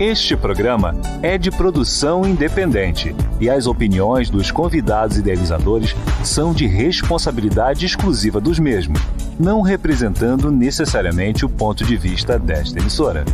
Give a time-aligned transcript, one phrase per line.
[0.00, 5.94] Este programa é de produção independente e as opiniões dos convidados idealizadores
[6.24, 8.98] são de responsabilidade exclusiva dos mesmos,
[9.38, 13.26] não representando necessariamente o ponto de vista desta emissora.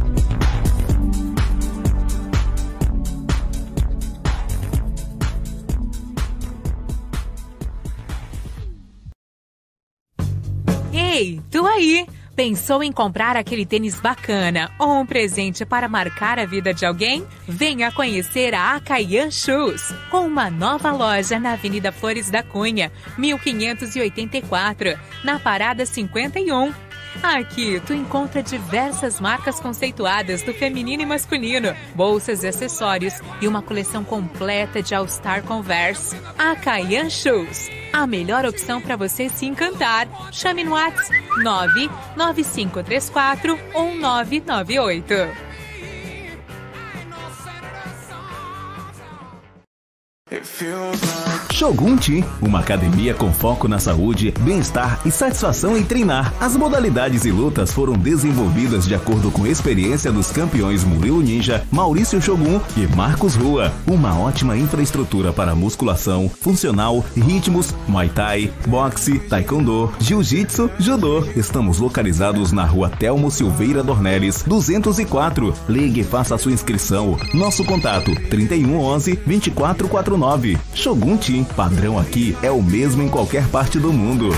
[10.92, 12.15] Ei, tu aí!
[12.36, 17.26] Pensou em comprar aquele tênis bacana ou um presente para marcar a vida de alguém?
[17.48, 24.98] Venha conhecer a Acayan Shoes, com uma nova loja na Avenida Flores da Cunha, 1584,
[25.24, 26.85] na Parada 51.
[27.22, 33.62] Aqui tu encontra diversas marcas conceituadas do feminino e masculino, bolsas e acessórios e uma
[33.62, 36.16] coleção completa de All Star Converse.
[36.38, 40.06] Acayan Shoes a melhor opção para você se encantar.
[40.30, 41.10] Chame no WhatsApp
[41.42, 45.14] 99534 1998.
[51.56, 56.34] Shogun Team, uma academia com foco na saúde, bem-estar e satisfação em treinar.
[56.38, 61.64] As modalidades e lutas foram desenvolvidas de acordo com a experiência dos campeões Murilo Ninja,
[61.70, 63.72] Maurício Shogun e Marcos Rua.
[63.86, 71.24] Uma ótima infraestrutura para musculação, funcional, ritmos, muay thai, boxe, taekwondo, jiu-jitsu, judô.
[71.34, 75.54] Estamos localizados na rua Telmo Silveira Dornelles, 204.
[75.70, 77.16] Ligue e faça sua inscrição.
[77.32, 80.58] Nosso contato 3111 2449 9.
[80.74, 84.30] Shogun Team, padrão aqui é o mesmo em qualquer parte do mundo.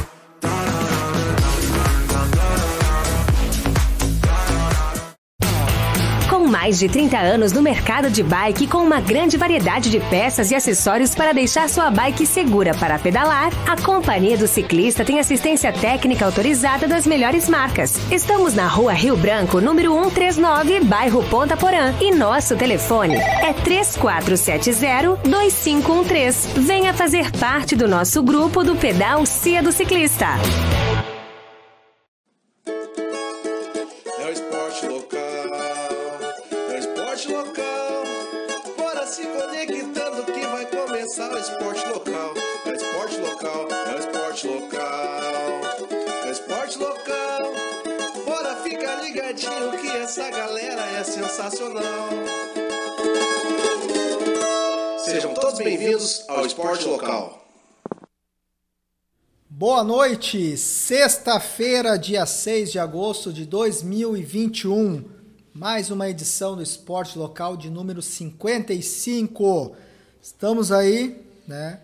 [6.48, 10.54] Mais de 30 anos no mercado de bike com uma grande variedade de peças e
[10.54, 16.24] acessórios para deixar sua bike segura para pedalar, a Companhia do Ciclista tem assistência técnica
[16.24, 18.00] autorizada das melhores marcas.
[18.10, 26.48] Estamos na Rua Rio Branco, número 139, bairro Ponta Porã, e nosso telefone é 3470-2513.
[26.56, 30.28] Venha fazer parte do nosso grupo do Pedal Cia do Ciclista.
[50.18, 52.08] Essa galera é sensacional.
[54.98, 57.46] Sejam todos bem-vindos ao Esporte Local.
[59.48, 65.04] Boa noite, sexta-feira, dia 6 de agosto de 2021.
[65.54, 69.76] Mais uma edição do Esporte Local de número 55.
[70.20, 71.78] Estamos aí, né?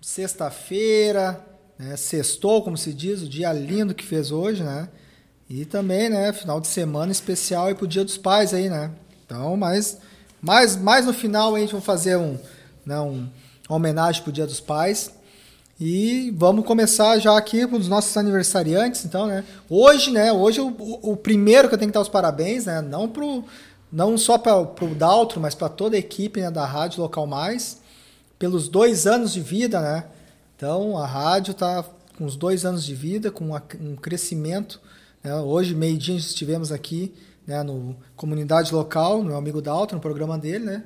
[0.00, 1.46] Sexta-feira,
[1.78, 1.98] né?
[1.98, 4.88] Sextou, como se diz, o dia lindo que fez hoje, né?
[5.50, 8.92] E também, né, final de semana especial aí pro Dia dos Pais aí, né?
[9.26, 9.98] Então, mas
[10.40, 12.38] mais, mais no final a gente vai fazer um,
[12.86, 13.28] né, um,
[13.68, 15.10] uma homenagem pro Dia dos Pais.
[15.80, 19.44] E vamos começar já aqui com os nossos aniversariantes, então, né?
[19.68, 20.68] Hoje, né, hoje o,
[21.02, 23.42] o primeiro que eu tenho que dar os parabéns, né, não pro
[23.90, 27.80] não só para o Daltro, mas para toda a equipe né, da Rádio Local Mais,
[28.38, 30.04] pelos dois anos de vida, né?
[30.56, 31.84] Então, a rádio está
[32.16, 33.50] com os dois anos de vida, com
[33.80, 34.80] um crescimento
[35.22, 35.34] né?
[35.36, 37.12] Hoje, meio-dia, estivemos aqui
[37.46, 40.84] né, no Comunidade Local, no amigo Dalton, no programa dele, né?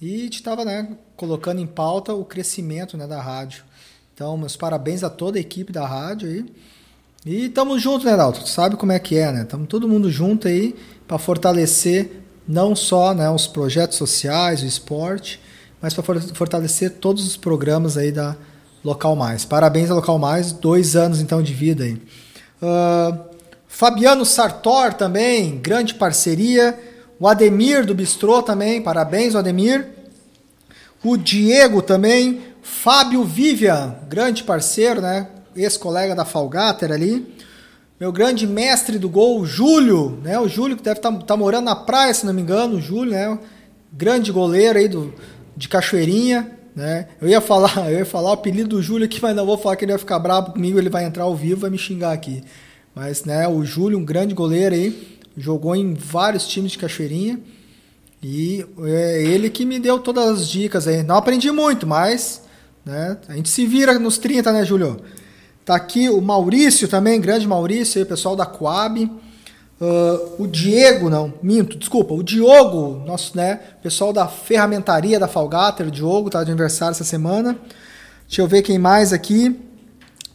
[0.00, 3.64] E estava né, colocando em pauta o crescimento né, da rádio.
[4.14, 6.46] Então, meus parabéns a toda a equipe da rádio aí.
[7.26, 8.46] E estamos juntos, né, Dalton?
[8.46, 9.42] Sabe como é que é, né?
[9.42, 10.74] Estamos todo mundo junto aí
[11.06, 15.40] para fortalecer não só né, os projetos sociais, o esporte,
[15.80, 18.36] mas para fortalecer todos os programas aí da
[18.84, 19.44] Local Mais.
[19.44, 22.00] Parabéns a Local Mais, dois anos então de vida aí.
[22.62, 23.27] Uh,
[23.68, 26.76] Fabiano Sartor também, grande parceria.
[27.20, 29.86] O Ademir do Bistrô também, parabéns, Ademir.
[31.04, 32.48] O Diego também.
[32.62, 35.28] Fábio Vivian, grande parceiro, né?
[35.54, 37.34] Ex-colega da Falgater ali.
[37.98, 40.38] Meu grande mestre do gol, Júlio, né?
[40.38, 42.80] O Júlio que deve estar tá, tá morando na praia, se não me engano, o
[42.80, 43.38] Júlio, né?
[43.92, 45.12] Grande goleiro aí do,
[45.56, 47.08] de Cachoeirinha, né?
[47.20, 49.76] Eu ia falar, eu ia falar o apelido do Júlio aqui, mas não vou falar
[49.76, 52.42] que ele vai ficar bravo comigo, ele vai entrar ao vivo vai me xingar aqui.
[53.00, 57.38] Mas né, o Júlio, um grande goleiro aí, jogou em vários times de Cachoeirinha.
[58.20, 61.04] E é ele que me deu todas as dicas aí.
[61.04, 62.42] Não aprendi muito, mas
[62.84, 65.00] né, a gente se vira nos 30, né, Júlio?
[65.64, 69.04] Tá aqui o Maurício também, grande Maurício, aí, pessoal da Coab.
[69.04, 75.86] Uh, o Diego, não, minto, desculpa, o Diogo, nosso, né, pessoal da ferramentaria da Falgater,
[75.86, 77.56] o Diogo, tá de aniversário essa semana.
[78.26, 79.67] Deixa eu ver quem mais aqui.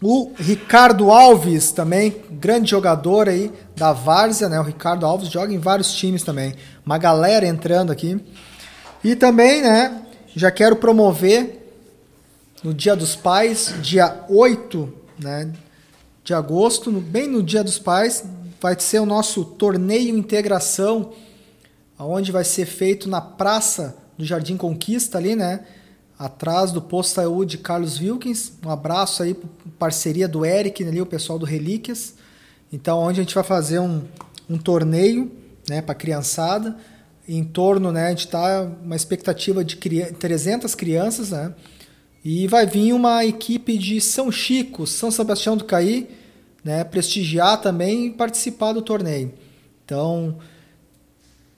[0.06, 4.60] O Ricardo Alves também, grande jogador aí da Várzea, né?
[4.60, 6.54] O Ricardo Alves joga em vários times também.
[6.86, 8.20] Uma galera entrando aqui.
[9.02, 10.04] E também, né,
[10.36, 11.72] já quero promover
[12.62, 15.50] no Dia dos Pais, dia 8, né,
[16.22, 18.26] de agosto, bem no Dia dos Pais,
[18.60, 21.14] vai ser o nosso torneio integração,
[21.98, 25.62] onde vai ser feito na praça do Jardim Conquista ali, né?
[26.18, 28.54] Atrás do posto saúde Carlos Wilkins.
[28.66, 29.36] Um abraço aí
[29.78, 32.16] parceria do Eric ali, o pessoal do Relíquias.
[32.72, 34.02] Então, onde a gente vai fazer um,
[34.50, 35.32] um torneio,
[35.70, 36.78] né, para criançada,
[37.28, 41.54] em torno, né, a gente tá uma expectativa de 300 crianças, né?
[42.24, 46.10] E vai vir uma equipe de São Chico, São Sebastião do Caí,
[46.64, 49.34] né, prestigiar também e participar do torneio.
[49.84, 50.38] Então,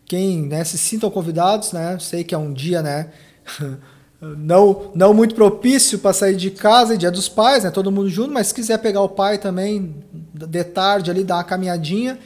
[0.05, 3.11] quem né, se sintam convidados, né, sei que é um dia né,
[4.21, 8.31] não, não muito propício para sair de casa, dia dos pais, né, todo mundo junto,
[8.33, 9.95] mas se quiser pegar o pai também
[10.33, 12.17] de tarde ali, dar uma caminhadinha,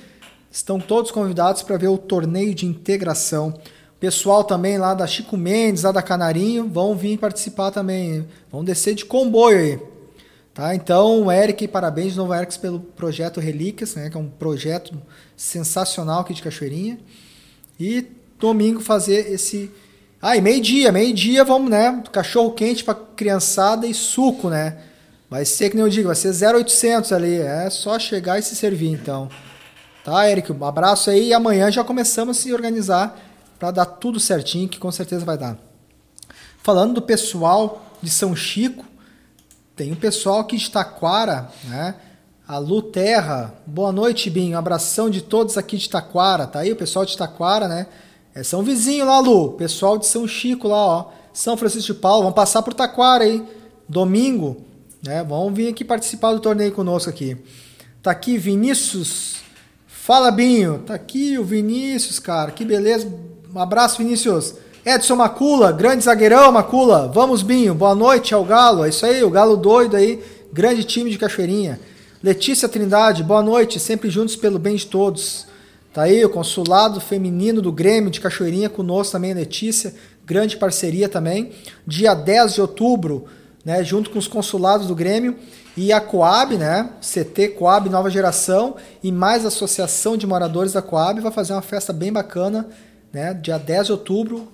[0.51, 3.53] estão todos convidados para ver o torneio de integração.
[3.99, 8.25] Pessoal também lá da Chico Mendes, lá da Canarinho, vão vir participar também.
[8.49, 9.79] Vão descer de comboio aí.
[10.53, 10.73] Tá?
[10.73, 14.09] Então, Eric, parabéns de novo, Eric, pelo projeto Relíquias, né?
[14.09, 14.99] que é um projeto
[15.35, 16.97] sensacional aqui de Cachoeirinha.
[17.79, 18.05] E
[18.39, 19.69] domingo fazer esse.
[20.21, 22.03] Ah, e meio-dia, meio-dia vamos, né?
[22.11, 24.77] Cachorro quente para criançada e suco, né?
[25.29, 27.37] Vai ser que nem eu digo, vai ser 0800 ali.
[27.37, 29.29] É só chegar e se servir, então.
[30.03, 30.51] Tá, Eric?
[30.51, 33.17] Um abraço aí e amanhã já começamos a se organizar
[33.57, 35.57] para dar tudo certinho, que com certeza vai dar.
[36.61, 38.85] Falando do pessoal de São Chico,
[39.73, 41.95] tem um pessoal aqui de Taquara, né?
[42.45, 44.57] A Lu Terra, boa noite, Binho.
[44.57, 46.45] Abração de todos aqui de Taquara.
[46.45, 47.87] Tá aí o pessoal de Taquara, né?
[48.39, 49.51] É São Vizinho lá, Lu.
[49.51, 51.05] Pessoal de São Chico lá, ó.
[51.33, 52.21] São Francisco de Paulo.
[52.21, 53.43] Vamos passar por Taquara aí.
[53.87, 54.55] Domingo,
[55.05, 55.25] né?
[55.27, 57.35] Vamos vir aqui participar do torneio conosco aqui.
[58.01, 59.39] Tá aqui Vinícius.
[59.85, 60.83] Fala, Binho.
[60.85, 62.51] Tá aqui o Vinícius, cara.
[62.51, 63.13] Que beleza.
[63.53, 64.53] Um abraço, Vinícius.
[64.85, 67.11] Edson Macula, grande zagueirão, Macula.
[67.13, 67.75] Vamos, Binho.
[67.75, 68.85] Boa noite ao Galo.
[68.85, 70.23] É isso aí, o Galo doido aí.
[70.53, 71.77] Grande time de Cachoeirinha.
[72.23, 73.81] Letícia Trindade, boa noite.
[73.81, 75.48] Sempre juntos pelo bem de todos.
[75.93, 79.93] Tá aí o consulado feminino do Grêmio de Cachoeirinha conosco também, Letícia.
[80.25, 81.51] Grande parceria também.
[81.85, 83.25] Dia 10 de outubro,
[83.65, 85.35] né, junto com os consulados do Grêmio
[85.75, 90.81] e a Coab, né, CT Coab Nova Geração e mais a Associação de Moradores da
[90.81, 92.67] Coab vai fazer uma festa bem bacana
[93.11, 94.47] né, dia 10 de outubro,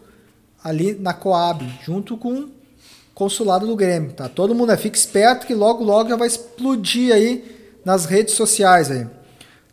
[0.63, 2.51] ali na Coab, junto com o
[3.13, 4.13] consulado do Grêmio.
[4.13, 4.27] Tá?
[4.27, 8.89] Todo mundo aí, fica esperto que logo, logo já vai explodir aí nas redes sociais.
[8.89, 9.05] Aí.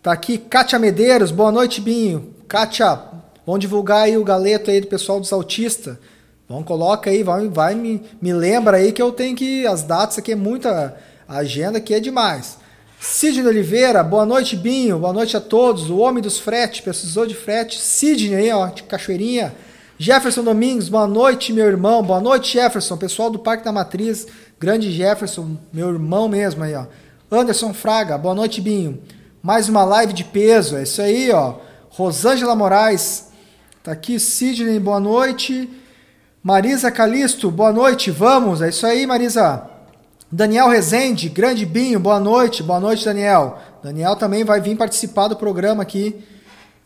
[0.02, 2.34] Tá aqui Kátia Medeiros, boa noite, Binho.
[2.48, 2.98] Kátia,
[3.46, 5.96] vamos divulgar aí o galeto aí do pessoal dos autistas.
[6.48, 9.64] Vamos, coloca aí, vai, vai me, me lembra aí que eu tenho que.
[9.64, 10.96] As datas aqui é muita.
[11.28, 12.58] Agenda aqui é demais.
[12.98, 15.88] Sidney Oliveira, boa noite, Binho, boa noite a todos.
[15.88, 17.78] O homem dos fretes, precisou de frete.
[17.78, 19.54] Sidney aí, ó, de Cachoeirinha.
[19.98, 22.02] Jefferson Domingos, boa noite, meu irmão.
[22.02, 24.26] Boa noite, Jefferson, pessoal do Parque da Matriz.
[24.58, 26.86] Grande Jefferson, meu irmão mesmo aí, ó.
[27.30, 29.00] Anderson Fraga, boa noite, Binho.
[29.42, 31.56] Mais uma live de peso, é isso aí, ó.
[31.90, 33.26] Rosângela Moraes,
[33.82, 34.20] tá aqui.
[34.20, 35.68] Sidney, boa noite.
[36.40, 38.62] Marisa Calisto, boa noite, vamos.
[38.62, 39.68] É isso aí, Marisa.
[40.30, 43.58] Daniel Rezende, grande Binho, boa noite, boa noite, Daniel.
[43.82, 46.22] Daniel também vai vir participar do programa aqui.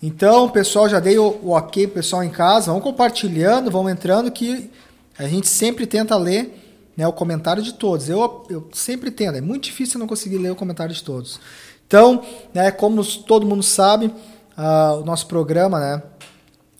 [0.03, 2.73] Então, pessoal, já dei o, o ok pessoal em casa.
[2.73, 4.71] Vão compartilhando, vão entrando, que
[5.19, 6.59] a gente sempre tenta ler
[6.97, 8.09] né, o comentário de todos.
[8.09, 11.39] Eu, eu sempre tento, é muito difícil não conseguir ler o comentário de todos.
[11.87, 16.03] Então, né, como todo mundo sabe, uh, o nosso programa né,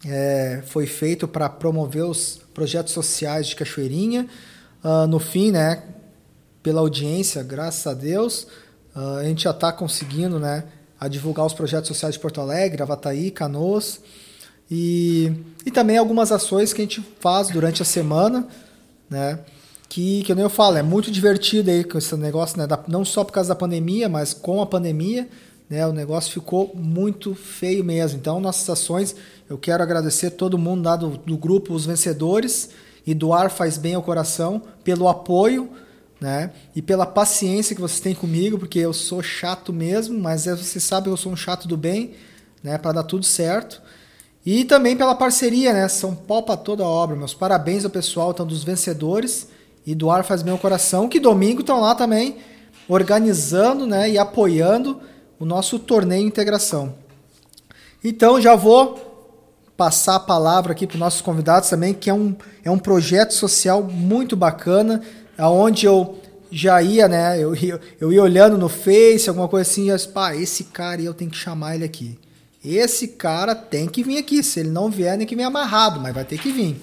[0.05, 4.27] é, foi feito para promover os projetos sociais de Cachoeirinha.
[4.83, 5.83] Uh, no fim, né,
[6.63, 8.49] pela audiência, graças a Deus.
[8.95, 10.65] Uh, a gente já está conseguindo né,
[10.99, 14.01] a divulgar os projetos sociais de Porto Alegre, Avataí, Canoas.
[14.69, 15.33] E,
[15.65, 18.49] e também algumas ações que a gente faz durante a semana,
[19.09, 19.39] né?
[19.89, 22.67] Que, que nem eu falo, é muito divertido aí com esse negócio, né?
[22.67, 25.29] Da, não só por causa da pandemia, mas com a pandemia,
[25.71, 25.87] né?
[25.87, 28.19] O negócio ficou muito feio mesmo.
[28.19, 29.15] Então, nossas ações,
[29.49, 32.71] eu quero agradecer todo mundo lá do, do grupo Os Vencedores
[33.07, 35.71] e do Ar Faz Bem ao Coração pelo apoio,
[36.21, 36.51] né?
[36.75, 40.83] E pela paciência que vocês têm comigo, porque eu sou chato mesmo, mas é, vocês
[40.83, 42.15] sabem que eu sou um chato do bem,
[42.63, 42.77] né?
[42.77, 43.81] Para dar tudo certo.
[44.45, 45.89] E também pela parceria, né?
[45.89, 47.17] São pau para toda a obra.
[47.17, 49.49] Meus parabéns ao pessoal então, dos vencedores
[49.87, 52.37] e do Ar Faz Meu Coração, que domingo estão lá também
[52.89, 54.11] organizando né?
[54.11, 55.01] e apoiando
[55.39, 56.95] o nosso torneio integração.
[58.03, 59.07] Então já vou
[59.77, 63.33] passar a palavra aqui para os nossos convidados também, que é um, é um projeto
[63.33, 65.03] social muito bacana,
[65.39, 66.19] onde eu
[66.51, 67.39] já ia, né?
[67.39, 67.55] Eu,
[68.01, 71.37] eu, ia olhando no Face, alguma coisa assim, e pá, esse cara eu tenho que
[71.37, 72.19] chamar ele aqui.
[72.65, 74.43] Esse cara tem que vir aqui.
[74.43, 76.81] Se ele não vier, nem que vir amarrado, mas vai ter que vir.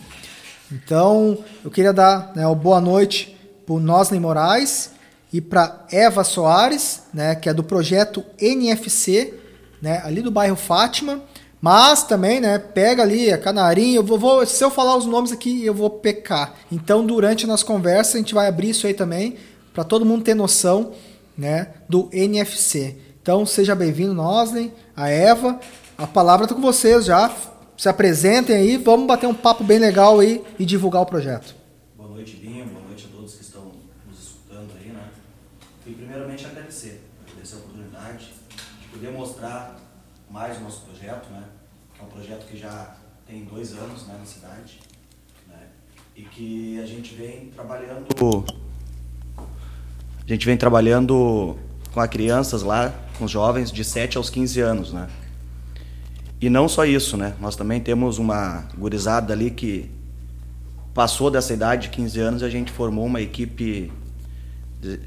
[0.71, 4.91] Então, eu queria dar né, uma boa noite para o Nosley Moraes
[5.31, 9.33] e para Eva Soares, né, que é do projeto NFC,
[9.81, 11.21] né, ali do bairro Fátima.
[11.61, 15.31] Mas também, né, pega ali a Canarinho, eu vou, vou, se eu falar os nomes
[15.31, 16.55] aqui, eu vou pecar.
[16.71, 19.37] Então, durante a nossa conversa, a gente vai abrir isso aí também,
[19.73, 20.91] para todo mundo ter noção,
[21.37, 22.97] né, do NFC.
[23.21, 25.59] Então, seja bem-vindo, Nosley, a Eva.
[25.97, 27.31] A palavra está com vocês já.
[27.83, 31.53] Se apresentem aí, vamos bater um papo bem legal aí e divulgar o projeto.
[31.97, 32.65] Boa noite, Binho.
[32.67, 33.73] Boa noite a todos que estão
[34.07, 35.03] nos escutando aí, né?
[35.85, 38.33] E primeiramente agradecer, agradecer a oportunidade
[38.79, 39.77] de poder mostrar
[40.31, 41.43] mais o nosso projeto, né?
[41.93, 42.95] Que é um projeto que já
[43.27, 44.79] tem dois anos né, na cidade,
[45.49, 45.67] né?
[46.15, 48.07] E que a gente vem trabalhando.
[50.25, 51.57] A gente vem trabalhando
[51.93, 55.09] com as crianças lá, com os jovens de 7 aos 15 anos, né?
[56.43, 57.35] E não só isso, né?
[57.39, 59.89] Nós também temos uma gurizada ali que
[60.93, 63.89] passou dessa idade de 15 anos e a gente formou uma equipe,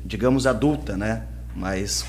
[0.02, 1.24] digamos, adulta, né?
[1.54, 2.06] Mas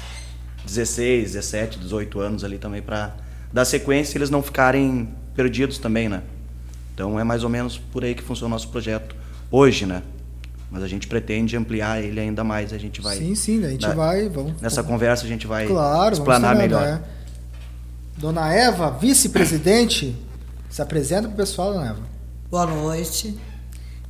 [0.66, 3.18] 16, 17, 18 anos ali também para
[3.52, 6.24] dar sequência e eles não ficarem perdidos também, né?
[6.94, 9.14] Então é mais ou menos por aí que funciona o nosso projeto
[9.52, 10.04] hoje, né?
[10.72, 12.72] Mas a gente pretende ampliar ele ainda mais.
[12.72, 13.18] A gente vai.
[13.18, 14.30] Sim, sim, a gente vai.
[14.30, 16.82] Vamos, nessa conversa a gente vai claro, explanar melhor.
[16.82, 17.17] É.
[18.18, 20.16] Dona Eva, vice-presidente,
[20.72, 22.02] se apresenta para o pessoal, Dona Eva.
[22.50, 23.38] Boa noite.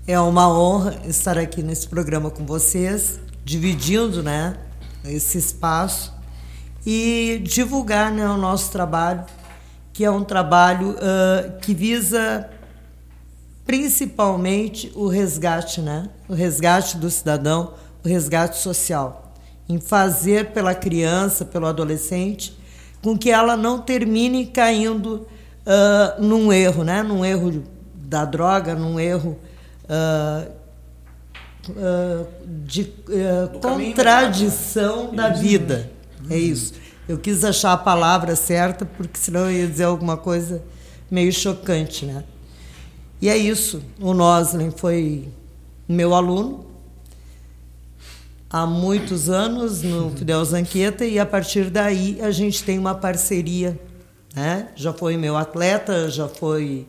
[0.08, 4.56] É uma honra estar aqui nesse programa com vocês, dividindo né,
[5.04, 6.14] esse espaço
[6.86, 9.26] e divulgar né, o nosso trabalho,
[9.92, 12.50] que é um trabalho uh, que visa
[13.66, 16.08] principalmente o resgate, né?
[16.30, 17.74] O resgate do cidadão,
[18.06, 19.34] o resgate social,
[19.68, 22.58] em fazer pela criança, pelo adolescente,
[23.02, 25.28] com que ela não termine caindo
[25.66, 27.04] uh, num erro, né?
[27.04, 27.64] Num erro
[27.96, 29.38] da droga, num erro
[29.84, 30.52] uh,
[31.70, 32.28] uh,
[32.66, 32.92] de
[33.62, 35.92] contradição da vida.
[36.30, 36.74] É isso.
[37.08, 40.62] Eu quis achar a palavra certa, porque senão eu ia dizer alguma coisa
[41.10, 42.24] meio chocante, né?
[43.22, 43.82] E é isso.
[44.00, 45.30] O Noslin foi
[45.88, 46.66] meu aluno
[48.50, 53.80] há muitos anos no Fidel Zanqueta e a partir daí a gente tem uma parceria,
[54.36, 54.70] né?
[54.76, 56.88] Já foi meu atleta, já foi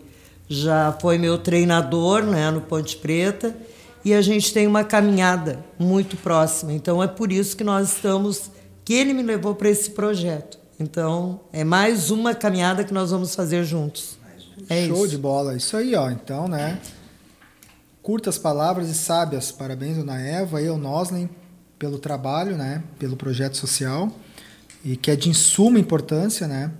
[0.50, 3.54] já foi meu treinador, né, no Ponte Preta,
[4.02, 6.72] e a gente tem uma caminhada muito próxima.
[6.72, 8.50] Então é por isso que nós estamos
[8.82, 10.58] que ele me levou para esse projeto.
[10.80, 14.16] Então é mais uma caminhada que nós vamos fazer juntos.
[14.70, 15.08] É Show isso.
[15.08, 15.54] de bola.
[15.54, 16.10] Isso aí, ó.
[16.10, 16.78] Então, né?
[18.02, 19.52] Curtas palavras e sábias.
[19.52, 21.28] Parabéns, dona Eva e ao Noslin
[21.78, 22.82] pelo trabalho, né?
[22.98, 24.10] Pelo projeto social.
[24.84, 26.70] E que é de insuma importância, né?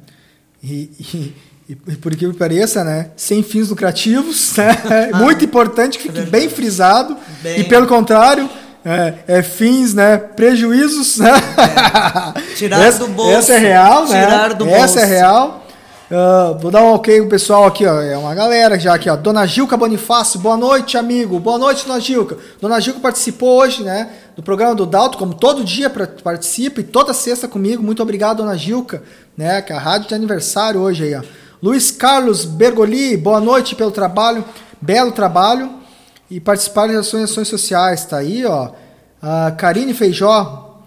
[0.63, 1.35] E, e,
[1.69, 3.11] e por que me pareça, né?
[3.17, 5.11] Sem fins lucrativos, né?
[5.13, 7.17] Ah, Muito importante que fique é bem frisado.
[7.43, 7.61] Bem...
[7.61, 8.49] E pelo contrário,
[8.85, 10.17] é, é, fins, né?
[10.17, 11.33] Prejuízos, né?
[11.33, 12.55] É.
[12.55, 13.33] Tirar essa, do bolso.
[13.33, 14.25] Essa é real, né?
[14.25, 14.99] Tirar do essa bolso.
[14.99, 15.68] é real.
[16.11, 18.01] Uh, vou dar um ok pro pessoal aqui, ó.
[18.01, 19.17] É uma galera já aqui, ó.
[19.17, 21.39] Dona Gilca Bonifácio, boa noite, amigo.
[21.39, 22.39] Boa noite, Dona Gilca.
[22.59, 24.11] Dona Gilca participou hoje, né?
[24.35, 25.91] Do programa do Dalto, como todo dia
[26.25, 27.83] participa e toda sexta comigo.
[27.83, 29.03] Muito obrigado, Dona Gilca,
[29.37, 29.61] né?
[29.61, 31.23] Que é a rádio de aniversário hoje aí, ó.
[31.63, 34.43] Luiz Carlos Bergoli, boa noite pelo trabalho,
[34.81, 35.75] belo trabalho.
[36.31, 38.69] E participar das ações, ações sociais, tá aí, ó.
[39.23, 40.79] Uh, Karine Feijó,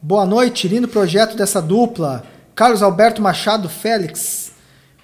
[0.00, 2.24] boa noite, lindo projeto dessa dupla.
[2.54, 4.49] Carlos Alberto Machado Félix,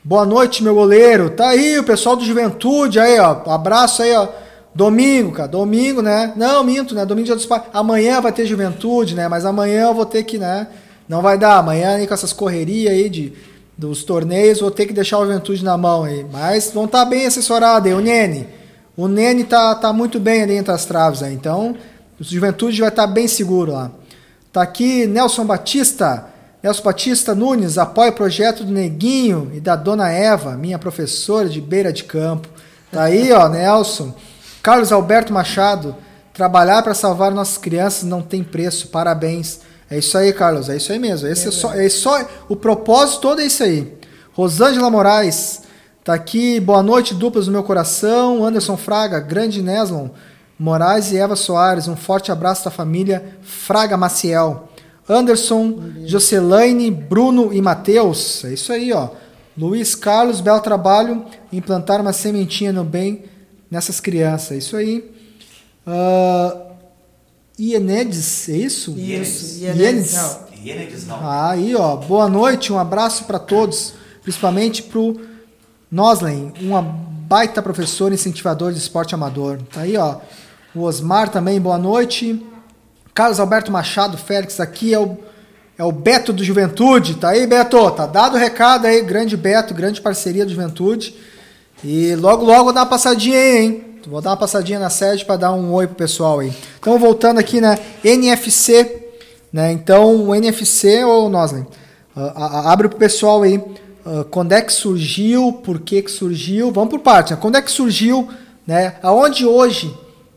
[0.07, 1.31] Boa noite, meu goleiro.
[1.31, 3.43] Tá aí o pessoal do Juventude aí, ó.
[3.53, 4.29] Abraço aí, ó.
[4.73, 5.49] Domingo, cara.
[5.49, 6.33] Domingo, né?
[6.37, 7.05] Não, minto, né?
[7.05, 7.65] Domingo dia dos pais.
[7.73, 9.27] Amanhã vai ter Juventude, né?
[9.27, 10.69] Mas amanhã eu vou ter que, né?
[11.09, 11.57] Não vai dar.
[11.57, 13.33] Amanhã aí com essas correrias aí de,
[13.77, 16.25] dos torneios, vou ter que deixar o Juventude na mão aí.
[16.33, 17.93] Mas vão estar tá bem assessorados aí.
[17.93, 18.47] O Nene.
[18.97, 21.35] O Nene tá, tá muito bem ali entre as traves aí.
[21.35, 21.75] Então,
[22.21, 23.91] o Juventude vai estar tá bem seguro lá.
[24.53, 26.36] Tá aqui Nelson Batista.
[26.67, 31.61] Nelson Batista Nunes apoia o projeto do Neguinho e da Dona Eva, minha professora de
[31.61, 32.49] beira de campo.
[32.91, 34.13] Tá aí, ó, Nelson.
[34.65, 35.95] Carlos Alberto Machado,
[36.35, 38.89] trabalhar para salvar nossas crianças não tem preço.
[38.89, 39.61] Parabéns.
[39.89, 40.69] É isso aí, Carlos.
[40.69, 41.29] É isso aí mesmo.
[41.29, 43.97] Esse é, é só, é só o propósito todo é isso aí.
[44.33, 45.63] Rosângela Moraes,
[46.03, 46.59] tá aqui.
[46.59, 48.45] Boa noite, duplas no meu coração.
[48.45, 50.09] Anderson Fraga, grande Neslon
[50.59, 51.87] Moraes e Eva Soares.
[51.87, 54.69] Um forte abraço da família Fraga Maciel.
[55.09, 58.45] Anderson, Jocelaine, Bruno e Matheus.
[58.45, 59.11] É isso aí, ó.
[59.57, 61.25] Luiz Carlos, belo trabalho.
[61.53, 63.25] Implantar uma sementinha no bem
[63.71, 64.53] nessas crianças.
[64.53, 65.11] É isso aí.
[65.87, 66.67] Uh,
[67.59, 68.99] Ienedes, é isso?
[68.99, 70.15] Isso, Ienedes.
[70.63, 71.07] Ienedes.
[71.09, 71.97] Ah, aí, ó.
[71.97, 75.19] Boa noite, um abraço para todos, principalmente pro
[75.91, 79.59] Noslen, uma baita professor incentivador de esporte amador.
[79.73, 80.17] Tá aí, ó.
[80.75, 82.45] O Osmar também, boa noite.
[83.17, 85.17] Carlos Alberto Machado Félix aqui é o
[85.79, 87.15] é o Beto do Juventude.
[87.15, 87.91] Tá aí, Beto?
[87.93, 91.15] Tá dado o recado aí, grande Beto, grande parceria do Juventude.
[91.83, 93.85] E logo, logo dar uma passadinha aí, hein?
[94.07, 96.53] Vou dar uma passadinha na sede para dar um oi pro pessoal aí.
[96.79, 99.05] Então, voltando aqui na NFC,
[99.51, 99.73] né?
[99.73, 101.63] Então, o NFC, ô Nosley,
[102.15, 103.57] uh, abre pro pessoal aí.
[103.57, 107.39] Uh, quando é que surgiu, por que que surgiu, vamos por parte, né?
[107.41, 108.29] Quando é que surgiu,
[108.67, 108.97] né?
[109.03, 109.95] Aonde hoje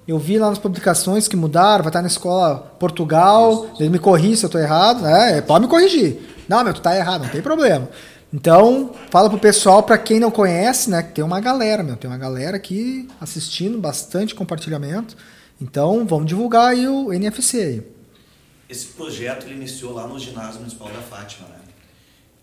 [0.09, 3.83] eu vi lá nas publicações que mudaram, vai estar na escola Portugal, Isso.
[3.83, 5.39] ele me corrige se eu estou errado, né?
[5.41, 6.19] Pode me corrigir.
[6.47, 7.87] Não, meu, tu tá errado, não tem problema.
[8.33, 12.09] Então, fala pro pessoal, para quem não conhece, né, que tem uma galera, meu, tem
[12.09, 15.15] uma galera aqui assistindo, bastante compartilhamento.
[15.61, 17.87] Então, vamos divulgar aí o NFC aí.
[18.67, 21.59] Esse projeto ele iniciou lá no ginásio municipal da Fátima, né?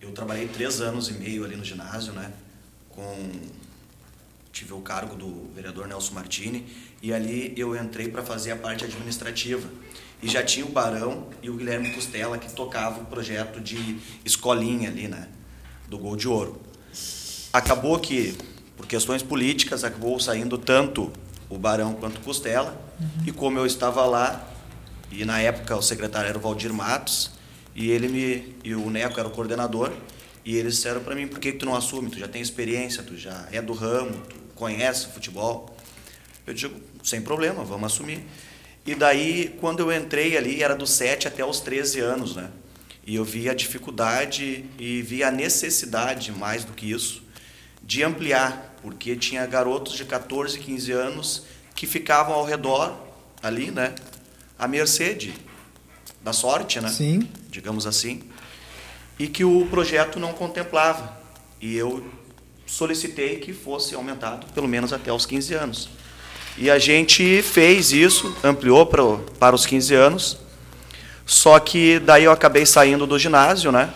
[0.00, 2.30] Eu trabalhei três anos e meio ali no ginásio, né?
[2.90, 3.02] Com
[4.52, 6.66] tive o cargo do vereador Nelson Martini
[7.02, 9.68] e ali eu entrei para fazer a parte administrativa.
[10.22, 14.88] E já tinha o Barão e o Guilherme Costela que tocava o projeto de escolinha
[14.88, 15.28] ali, né,
[15.88, 16.60] do Gol de Ouro.
[17.52, 18.36] Acabou que,
[18.76, 21.12] por questões políticas, acabou saindo tanto
[21.48, 23.24] o Barão quanto o Costela, uhum.
[23.26, 24.48] e como eu estava lá,
[25.10, 27.30] e na época o secretário era o Valdir Matos,
[27.74, 29.92] e ele me e o Neco era o coordenador,
[30.44, 32.08] e eles disseram para mim, por que, que tu não assume?
[32.08, 35.75] Tu já tem experiência, tu já é do ramo, tu conhece futebol.
[36.46, 38.24] Eu digo, sem problema, vamos assumir.
[38.86, 42.50] E daí, quando eu entrei ali, era dos 7 até os 13 anos, né?
[43.04, 47.22] E eu vi a dificuldade e vi a necessidade, mais do que isso,
[47.82, 51.42] de ampliar, porque tinha garotos de 14, 15 anos
[51.74, 52.96] que ficavam ao redor,
[53.42, 53.94] ali, né?
[54.58, 55.34] À mercê de,
[56.22, 56.88] da sorte, né?
[56.88, 57.28] Sim.
[57.50, 58.22] Digamos assim.
[59.18, 61.16] E que o projeto não contemplava.
[61.60, 62.06] E eu
[62.66, 65.88] solicitei que fosse aumentado pelo menos até os 15 anos.
[66.58, 69.02] E a gente fez isso, ampliou para,
[69.38, 70.38] para os 15 anos.
[71.26, 73.92] Só que daí eu acabei saindo do ginásio, né?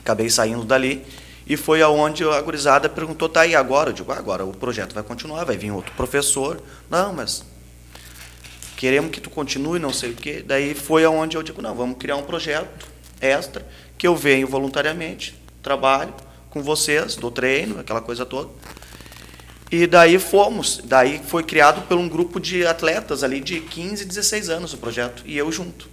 [0.00, 1.04] Acabei saindo dali.
[1.46, 3.90] E foi aonde a gurizada perguntou, tá aí agora?
[3.90, 6.60] Eu digo, ah, agora o projeto vai continuar, vai vir outro professor.
[6.90, 7.44] Não, mas
[8.76, 10.44] queremos que tu continue, não sei o quê.
[10.46, 12.86] Daí foi aonde eu digo, não, vamos criar um projeto
[13.20, 16.12] extra, que eu venho voluntariamente, trabalho,
[16.50, 18.50] com vocês, do treino, aquela coisa toda.
[19.70, 20.80] E daí fomos.
[20.84, 25.22] Daí foi criado por um grupo de atletas ali de 15, 16 anos o projeto,
[25.26, 25.88] e eu junto.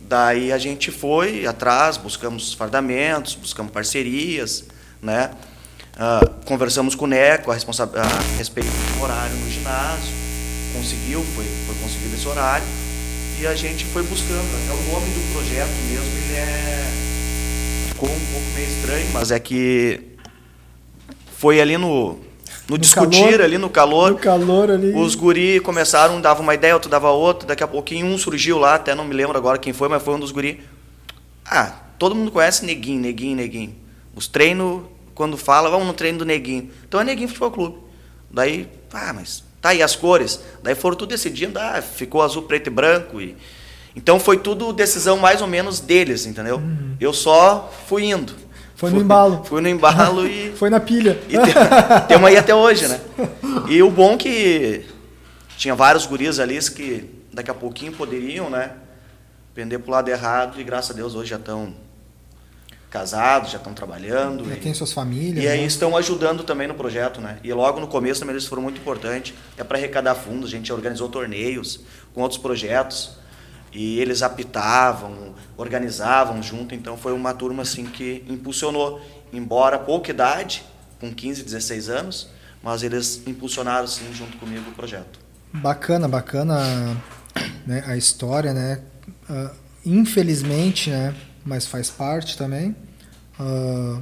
[0.00, 4.64] Daí a gente foi atrás, buscamos fardamentos, buscamos parcerias,
[5.00, 5.30] né?
[5.94, 10.12] Uh, conversamos com o Neco a, a respeito do horário no ginásio,
[10.74, 12.66] conseguiu, foi, foi conseguido esse horário,
[13.40, 14.68] e a gente foi buscando.
[14.68, 16.72] É o nome do projeto mesmo, ele é
[17.88, 20.00] ficou um pouco meio estranho, mas é que
[21.38, 22.18] foi ali no,
[22.68, 24.10] no, no discutir, calor, ali no calor.
[24.12, 24.92] No calor ali.
[24.94, 28.74] Os guri começaram, dava uma ideia, outro dava outra, daqui a pouquinho um surgiu lá,
[28.74, 30.60] até não me lembro agora quem foi, mas foi um dos guri.
[31.44, 33.74] Ah, todo mundo conhece Neguinho, Neguinho, Neguinho.
[34.14, 34.82] Os treinos,
[35.14, 36.70] quando fala, vamos no treino do Neguinho.
[36.86, 37.78] Então é Neguinho Futebol Clube.
[38.30, 40.40] Daí, ah, mas tá aí as cores.
[40.62, 43.36] Daí foram tudo decidindo, ah, ficou azul, preto e branco e
[43.94, 46.56] então foi tudo decisão mais ou menos deles, entendeu?
[46.56, 46.96] Uhum.
[46.98, 48.34] Eu só fui indo.
[48.82, 49.44] Foi no embalo.
[49.44, 50.50] Fui no embalo e.
[50.56, 51.16] foi na pilha.
[51.28, 51.38] E
[52.08, 53.00] tem, aí até hoje, né?
[53.70, 54.84] E o bom que
[55.56, 58.72] tinha vários guris ali que daqui a pouquinho poderiam, né?
[59.54, 61.76] Pender pro lado errado e graças a Deus hoje já estão
[62.90, 64.48] casados, já estão trabalhando.
[64.48, 65.44] Já e, tem suas famílias.
[65.44, 65.66] E aí né?
[65.66, 67.38] estão ajudando também no projeto, né?
[67.44, 69.32] E logo no começo também eles foram muito importantes.
[69.56, 71.78] É para arrecadar fundos, a gente organizou torneios
[72.12, 73.12] com outros projetos
[73.72, 79.00] e eles apitavam, organizavam junto, então foi uma turma assim que impulsionou,
[79.32, 80.64] embora pouca idade,
[81.00, 82.28] com 15, 16 anos,
[82.62, 85.18] mas eles impulsionaram sim junto comigo o projeto.
[85.52, 86.96] Bacana, bacana
[87.66, 88.80] né, a história, né?
[89.28, 89.50] Uh,
[89.84, 91.14] infelizmente, né?
[91.44, 92.76] Mas faz parte também.
[93.38, 94.00] Uh,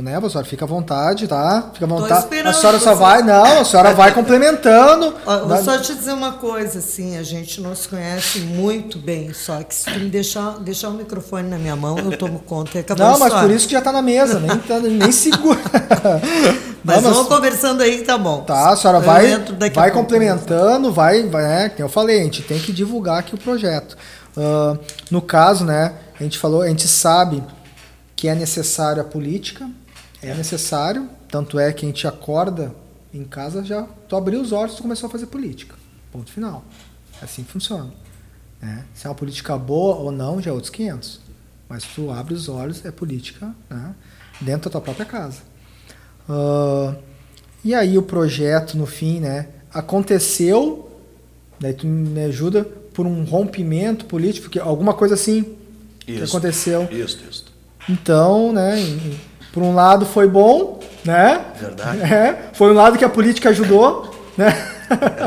[0.00, 1.70] né, a senhora fica à vontade, tá?
[1.74, 2.38] Fica à vontade.
[2.46, 5.14] A senhora só vai, não, a senhora vai complementando.
[5.26, 9.34] Ó, vou só te dizer uma coisa, assim, a gente não se conhece muito bem,
[9.34, 12.78] só que se tu me deixar, deixar o microfone na minha mão, eu tomo conta.
[12.78, 15.60] Acabou não, mas por isso que já tá na mesa, nem, tá, nem segura.
[16.82, 18.40] mas, não, vamos conversando aí, tá bom.
[18.44, 21.68] Tá, a senhora eu vai, vai complementando, vai, vai, né?
[21.68, 23.94] Como eu falei, a gente tem que divulgar aqui o projeto.
[24.34, 24.78] Uh,
[25.10, 27.42] no caso, né, a gente falou, a gente sabe
[28.16, 29.68] que é necessário a política,
[30.22, 32.74] é necessário, tanto é que a gente acorda
[33.12, 35.74] em casa já, tu abriu os olhos, tu começou a fazer política.
[36.10, 36.64] Ponto final.
[37.20, 37.92] Assim funciona.
[38.60, 38.84] Né?
[38.94, 41.20] Se é uma política boa ou não, já é outros 500.
[41.68, 43.94] Mas tu abre os olhos, é política né?
[44.40, 45.42] dentro da tua própria casa.
[46.28, 46.96] Uh,
[47.64, 51.00] e aí o projeto, no fim, né, aconteceu,
[51.60, 55.56] daí tu me ajuda, por um rompimento político, porque alguma coisa assim
[56.00, 56.88] que aconteceu.
[56.90, 57.44] Isso, isso.
[57.88, 58.76] Então, né,
[59.52, 61.44] por um lado foi bom, né?
[61.60, 62.00] Verdade.
[62.12, 64.50] É, foi um lado que a política ajudou, né?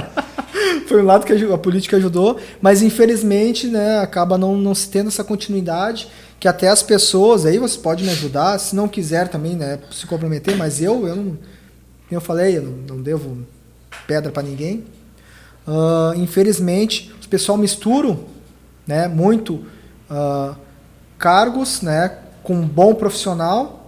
[0.88, 5.08] foi um lado que a política ajudou, mas infelizmente, né, acaba não, não se tendo
[5.08, 6.08] essa continuidade
[6.40, 10.06] que até as pessoas, aí você pode me ajudar, se não quiser também, né, se
[10.06, 11.38] comprometer, mas eu, eu não,
[12.12, 13.40] eu falei, eu não, não devo
[14.06, 14.84] pedra para ninguém.
[15.68, 18.18] Uh, infelizmente, o pessoal mistura,
[18.86, 19.66] né, muito
[20.10, 20.56] uh,
[21.18, 23.85] cargos, né, com um bom profissional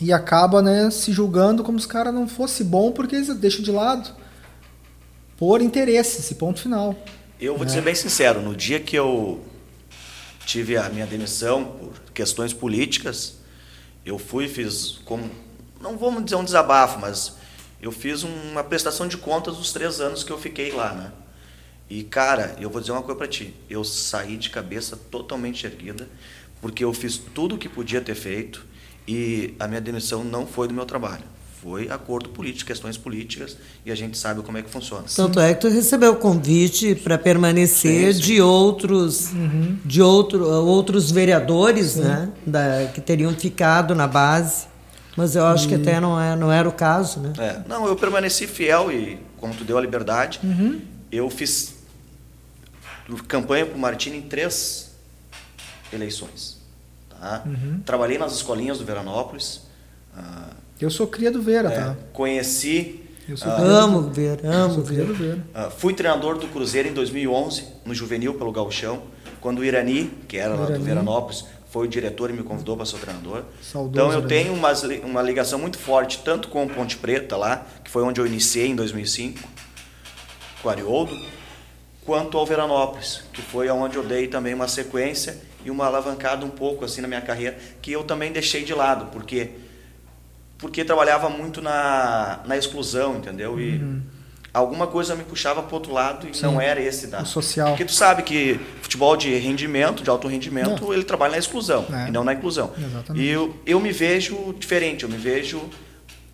[0.00, 3.62] e acaba, né, se julgando como se os cara não fosse bom porque eles deixam
[3.62, 4.10] de lado
[5.36, 6.94] por interesse, esse ponto final.
[7.40, 7.66] Eu vou né?
[7.66, 9.44] dizer bem sincero, no dia que eu
[10.44, 13.36] tive a minha demissão por questões políticas,
[14.04, 15.28] eu fui fiz como
[15.80, 17.34] não vamos dizer um desabafo, mas
[17.80, 21.12] eu fiz uma prestação de contas dos três anos que eu fiquei lá, né?
[21.88, 26.08] E cara, eu vou dizer uma coisa para ti, eu saí de cabeça totalmente erguida,
[26.60, 28.64] porque eu fiz tudo o que podia ter feito
[29.06, 31.24] e a minha demissão não foi do meu trabalho.
[31.62, 35.04] Foi acordo político, questões políticas, e a gente sabe como é que funciona.
[35.14, 38.26] Tanto é que tu recebeu o convite para permanecer sim, sim.
[38.26, 39.76] de outros uhum.
[39.84, 44.66] de outro, outros vereadores né, da, que teriam ficado na base.
[45.16, 47.32] Mas eu acho que até não, é, não era o caso, né?
[47.38, 50.78] É, não, eu permaneci fiel e, como tu deu a liberdade, uhum.
[51.10, 51.74] eu fiz
[53.26, 54.90] campanha para o Martini em três
[55.92, 56.55] eleições.
[57.20, 57.42] Tá?
[57.46, 57.80] Uhum.
[57.84, 59.62] Trabalhei nas escolinhas do Veranópolis.
[60.16, 61.96] Uh, eu sou cria do Vera, é, tá?
[62.12, 63.02] Conheci.
[63.28, 65.12] Eu sou uh, amo Vera, amo Vera.
[65.12, 65.38] Vera.
[65.54, 69.02] Uh, fui treinador do Cruzeiro em 2011, no Juvenil, pelo Gauchão,
[69.40, 72.86] quando o Irani, que era lá do Veranópolis, foi o diretor e me convidou para
[72.86, 73.42] ser treinador.
[73.60, 74.72] Saudoso, então eu tenho uma,
[75.04, 78.68] uma ligação muito forte, tanto com o Ponte Preta lá, que foi onde eu iniciei
[78.68, 79.40] em 2005,
[80.62, 81.14] com o Arioldo,
[82.04, 86.50] quanto ao Veranópolis, que foi onde eu dei também uma sequência e uma alavancada um
[86.50, 89.50] pouco assim na minha carreira, que eu também deixei de lado, porque
[90.58, 93.60] porque trabalhava muito na, na exclusão, entendeu?
[93.60, 94.00] E uhum.
[94.54, 96.44] alguma coisa me puxava para outro lado e Sim.
[96.44, 97.68] não era esse da o social.
[97.68, 102.08] Porque tu sabe que futebol de rendimento, de alto rendimento, ele trabalha na exclusão é.
[102.08, 102.72] e não na inclusão.
[102.78, 103.22] Exatamente.
[103.22, 105.60] E eu, eu me vejo diferente, eu me vejo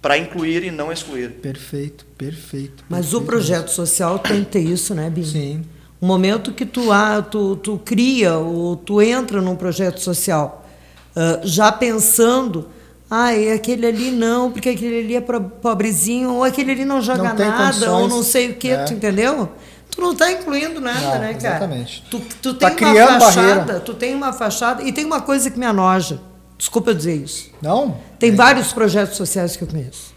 [0.01, 1.31] para incluir e não excluir.
[1.31, 2.85] Perfeito, perfeito.
[2.89, 5.25] Mas perfeito o projeto social tem que ter isso, né, Bim?
[5.25, 5.65] Sim.
[6.03, 10.67] O momento que tu, ah, tu, tu cria ou tu entra num projeto social,
[11.15, 12.69] uh, já pensando,
[13.09, 17.37] ah, aquele ali não, porque aquele ali é pobrezinho, ou aquele ali não joga não
[17.37, 18.83] nada, ou não sei o que, é.
[18.83, 19.49] tu entendeu?
[19.93, 21.55] Tu não está incluindo nada, não, né, cara?
[21.55, 22.05] Exatamente.
[22.11, 23.81] Tu, tu tá tem uma fachada, barreira.
[23.81, 26.21] tu tem uma fachada, e tem uma coisa que me anoja.
[26.59, 27.49] Desculpa eu dizer isso.
[27.63, 27.97] Não?
[28.19, 28.35] Tem é.
[28.35, 30.13] vários projetos sociais que eu conheço.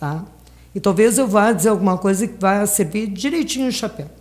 [0.00, 0.24] Tá?
[0.74, 4.17] E talvez eu vá dizer alguma coisa que vai servir direitinho no chapéu.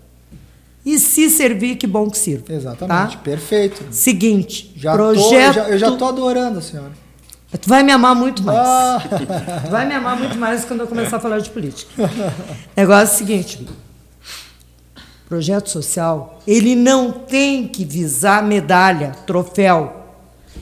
[0.86, 2.54] E se servir, que bom que sirva.
[2.54, 3.24] Exatamente, tá?
[3.24, 3.84] perfeito.
[3.92, 5.30] Seguinte, já projeto...
[5.30, 6.92] Tô, eu, já, eu já estou adorando a senhora.
[7.60, 8.58] Tu vai me amar muito mais.
[8.60, 9.02] Ah.
[9.70, 11.92] Vai me amar muito mais quando eu começar a falar de política.
[12.76, 13.68] Negócio é o seguinte,
[15.28, 19.94] projeto social, ele não tem que visar medalha, troféu.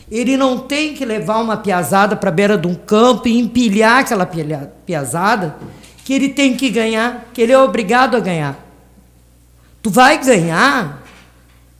[0.10, 3.99] Ele não tem que levar uma piazada para a beira de um campo e empilhar
[3.99, 5.56] aquela piazada
[6.04, 8.64] que ele tem que ganhar, que ele é obrigado a ganhar.
[9.86, 11.04] Tu vai ganhar,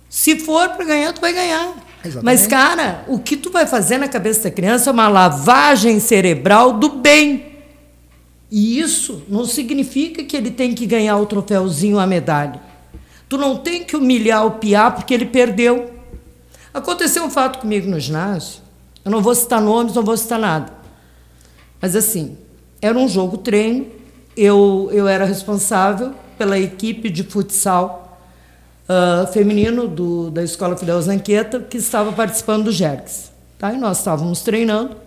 [0.08, 1.74] se for para ganhar, tu vai ganhar.
[2.04, 2.24] Exatamente.
[2.24, 6.74] Mas, cara, o que tu vai fazer na cabeça da criança é uma lavagem cerebral
[6.74, 7.58] do bem.
[8.52, 12.62] E isso não significa que ele tem que ganhar o troféuzinho, a medalha.
[13.28, 15.92] Tu não tem que humilhar o piá porque ele perdeu.
[16.72, 18.62] Aconteceu um fato comigo no ginásio.
[19.04, 20.72] Eu não vou citar nomes, não vou citar nada.
[21.82, 22.38] Mas assim,
[22.80, 23.88] era um jogo treino.
[24.38, 28.20] Eu, eu era responsável pela equipe de futsal
[28.90, 33.32] uh, feminino do, da Escola Fidel Zanqueta, que estava participando do Jergs.
[33.58, 33.74] Tá?
[33.74, 34.98] E nós estávamos treinando.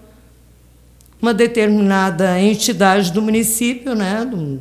[1.21, 4.61] Uma determinada entidade do município né, do, uhum.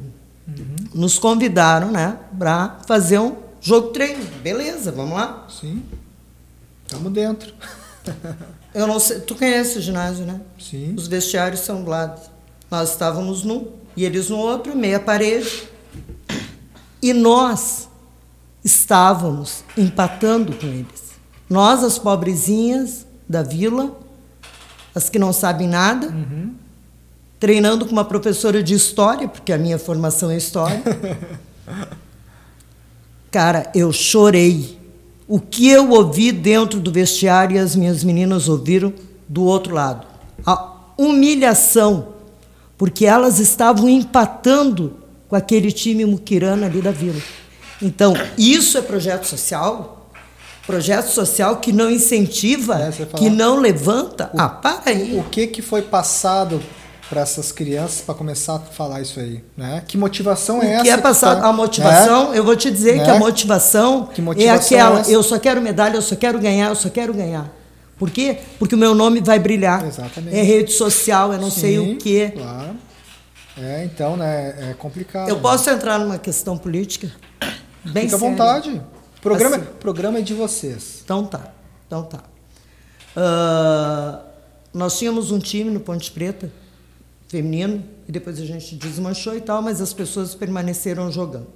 [0.93, 4.25] nos convidaram né, para fazer um jogo treino.
[4.41, 5.45] Beleza, vamos lá?
[5.49, 5.83] Sim.
[6.83, 7.53] Estamos dentro.
[8.73, 10.39] Eu não sei, tu conhece o ginásio, né?
[10.59, 10.95] Sim.
[10.97, 12.19] Os vestiários são do lado.
[12.71, 15.67] Nós estávamos num e eles no outro, meia parede.
[17.01, 17.87] E nós
[18.63, 21.07] estávamos empatando com eles.
[21.49, 23.95] Nós, as pobrezinhas da vila,
[24.93, 26.53] as que não sabem nada, uhum.
[27.39, 30.81] treinando com uma professora de história, porque a minha formação é história.
[33.31, 34.77] Cara, eu chorei.
[35.27, 38.93] O que eu ouvi dentro do vestiário e as minhas meninas ouviram
[39.27, 40.07] do outro lado.
[40.45, 42.13] A humilhação,
[42.77, 44.95] porque elas estavam empatando
[45.27, 47.19] com aquele time muquirana ali da vila.
[47.81, 50.09] Então, isso é projeto social?
[50.65, 54.29] Projeto social que não incentiva, É, que não levanta?
[54.37, 55.15] ah, para aí.
[55.17, 56.61] O que que foi passado
[57.09, 59.81] para essas crianças para começar a falar isso aí, né?
[59.87, 60.83] Que motivação é O essa?
[60.83, 61.39] que é que passado?
[61.41, 62.37] tá- a motivação, né?
[62.39, 63.05] eu vou te dizer Né?
[63.05, 65.11] que a motivação, Que motivação é aquela, é essa?
[65.11, 67.49] eu só quero medalha, eu só quero ganhar, eu só quero ganhar.
[67.97, 68.39] Por quê?
[68.59, 69.85] Porque o meu nome vai brilhar.
[69.87, 70.35] Exatamente.
[70.37, 72.33] É rede social, eu não sei Sim, o quê.
[72.35, 72.71] Claro.
[73.59, 74.69] É, então, né?
[74.71, 75.29] É complicado.
[75.29, 77.11] Eu posso entrar numa questão política?
[77.83, 78.31] Bem Fica à séria.
[78.35, 78.81] vontade.
[79.17, 79.65] O programa, Assim.
[79.79, 81.01] programa é de vocês.
[81.03, 81.51] Então tá,
[81.87, 82.23] então tá.
[83.15, 84.21] Ah,
[84.73, 86.51] nós tínhamos um time no Ponte Preta,
[87.27, 91.47] feminino, e depois a gente desmanchou e tal, mas as pessoas permaneceram jogando.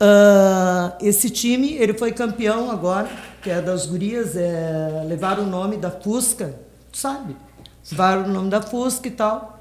[0.00, 3.08] Ah, esse time, ele foi campeão agora,
[3.40, 6.58] que é das gurias, é, levaram o nome da Fusca,
[6.92, 7.36] sabe?
[7.90, 9.51] Levaram o nome da Fusca e tal,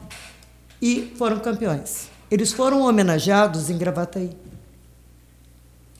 [0.82, 2.10] e foram campeões.
[2.30, 4.32] Eles foram homenageados em Gravataí.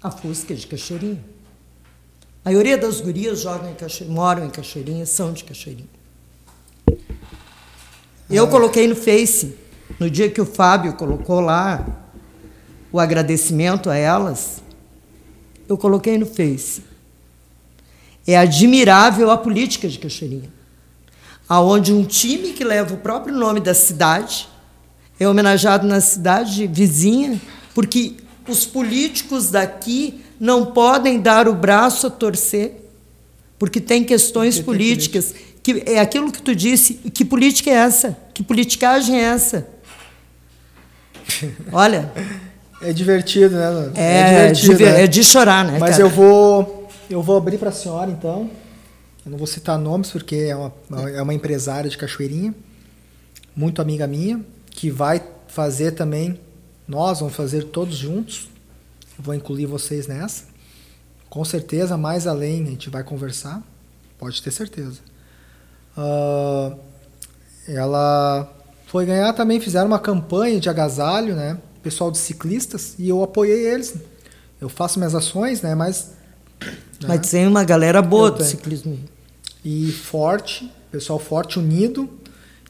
[0.02, 1.24] A Fusca é de Cachoeirinha.
[2.44, 5.90] A maioria das gurias jogam em moram em Cachoeirinha, são de Cachoeirinha.
[8.28, 9.56] Eu coloquei no Face,
[10.00, 11.86] no dia que o Fábio colocou lá
[12.92, 14.64] o agradecimento a elas,
[15.68, 16.84] eu coloquei no Face.
[18.26, 20.52] É admirável a política de Cachoeirinha,
[21.48, 24.51] aonde um time que leva o próprio nome da cidade
[25.22, 27.40] é homenageado na cidade vizinha,
[27.76, 28.16] porque
[28.48, 32.90] os políticos daqui não podem dar o braço a torcer,
[33.60, 35.36] porque tem questões Porque tem políticas.
[35.62, 36.96] Que é aquilo que tu disse.
[36.96, 38.18] Que política é essa?
[38.34, 39.68] Que politicagem é essa?
[41.72, 42.12] Olha,
[42.82, 43.70] É divertido, né?
[43.70, 43.92] Nando?
[43.96, 45.04] é, de, né?
[45.04, 45.78] é de chorar, né?
[45.80, 46.02] Mas cara?
[46.02, 48.50] eu vou, eu vou abrir para a senhora, então.
[49.24, 50.74] Eu não vou citar nomes, porque é uma,
[51.12, 52.56] é uma empresária de Cachoeirinha,
[53.56, 56.40] muito amiga minha, que vai fazer também,
[56.88, 58.50] nós vamos fazer todos juntos.
[59.20, 60.46] Vou incluir vocês nessa.
[61.30, 63.62] Com certeza, mais além, a gente vai conversar,
[64.18, 65.00] pode ter certeza.
[65.96, 66.76] Ah,
[67.68, 68.52] ela
[68.88, 71.58] foi ganhar também, fizeram uma campanha de agasalho, né?
[71.84, 73.96] Pessoal de ciclistas, e eu apoiei eles.
[74.60, 75.74] Eu faço minhas ações, né?
[75.76, 76.12] Mas.
[77.08, 77.18] Mas né?
[77.18, 78.50] tem uma galera boa Eu do tenho.
[78.50, 79.00] ciclismo.
[79.64, 82.10] E forte, pessoal forte, unido.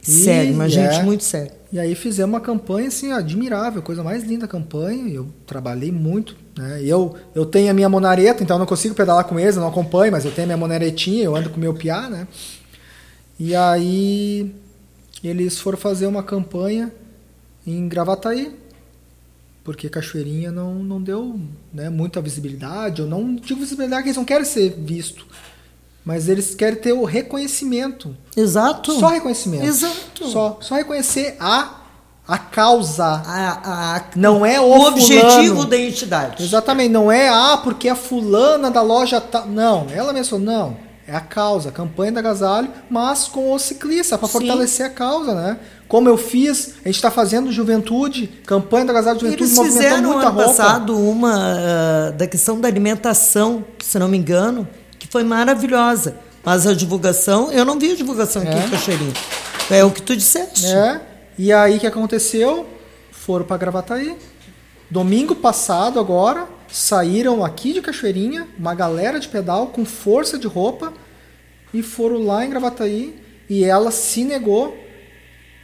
[0.02, 1.52] Sério, gente é, muito séria.
[1.72, 5.08] E aí fizemos uma campanha assim, admirável, coisa mais linda a campanha.
[5.14, 6.36] Eu trabalhei muito.
[6.58, 6.82] Né?
[6.84, 9.70] Eu, eu tenho a minha monareta, então eu não consigo pedalar com eles, eu não
[9.70, 12.28] acompanho, mas eu tenho a minha monaretinha, eu ando com o meu piá, né?
[13.40, 14.54] E aí
[15.24, 16.92] eles foram fazer uma campanha
[17.66, 18.56] em Gravataí,
[19.64, 21.40] porque Cachoeirinha não, não deu
[21.72, 25.26] né, muita visibilidade, eu não digo visibilidade que eles não querem ser visto,
[26.06, 28.16] mas eles querem ter o reconhecimento.
[28.36, 28.92] Exato.
[29.00, 29.66] Só reconhecimento.
[29.66, 30.28] Exato.
[30.28, 31.76] Só, só reconhecer a,
[32.28, 33.06] a causa.
[33.06, 33.60] A-
[33.98, 36.44] a- Não é o, o objetivo da entidade.
[36.44, 39.46] Exatamente, não é ah, porque a fulana da loja tá.
[39.46, 40.92] Não, ela falou, não.
[41.08, 45.34] É a causa, a campanha da agasalho, mas com o ciclista, para fortalecer a causa,
[45.34, 45.58] né?
[45.88, 49.90] Como eu fiz, a gente está fazendo juventude, campanha da agasalho de juventude, Eles movimentando
[49.90, 50.48] fizeram muita ano roupa.
[50.50, 54.66] passado uma ah, da questão da alimentação, se não me engano,
[55.02, 56.16] que foi maravilhosa.
[56.44, 58.66] Mas a divulgação, eu não vi a divulgação aqui É.
[58.66, 59.14] em Cachoeirinha.
[59.72, 60.68] É o que tu disseste.
[60.68, 61.02] É.
[61.40, 62.68] E aí o que aconteceu?
[63.12, 64.16] Foram para Gravataí.
[64.92, 70.94] Domingo passado agora, saíram aqui de Cachoeirinha, uma galera de pedal com força de roupa
[71.74, 73.16] e foram lá em Gravataí
[73.50, 74.78] e ela se negou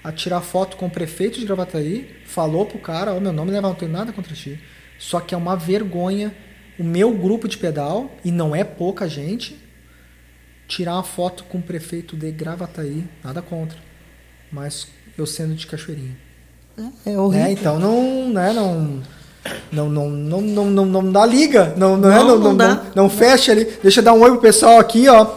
[0.03, 3.75] a tirar foto com o prefeito de Gravataí, falou pro cara, ó, meu nome não
[3.75, 4.59] tenho nada contra ti.
[4.97, 6.33] Só que é uma vergonha
[6.79, 9.59] o meu grupo de pedal, e não é pouca gente,
[10.67, 13.77] tirar uma foto com o prefeito de Gravataí, nada contra.
[14.51, 14.87] Mas
[15.17, 16.17] eu sendo de Cachoeirinha.
[17.05, 17.45] É horrível.
[17.45, 17.51] Né?
[17.51, 19.01] Então não, né, não,
[19.71, 22.75] não, não, não, não, não, não dá liga, não, não, é, Não, não, não não,
[22.75, 23.65] não, não fecha ali.
[23.81, 25.35] Deixa eu dar um oi pro pessoal aqui, ó.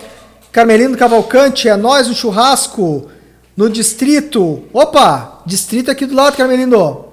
[0.53, 3.09] Carmelino Cavalcante, é nós no churrasco
[3.57, 4.65] no distrito.
[4.73, 7.10] Opa, distrito aqui do lado, Carmelino.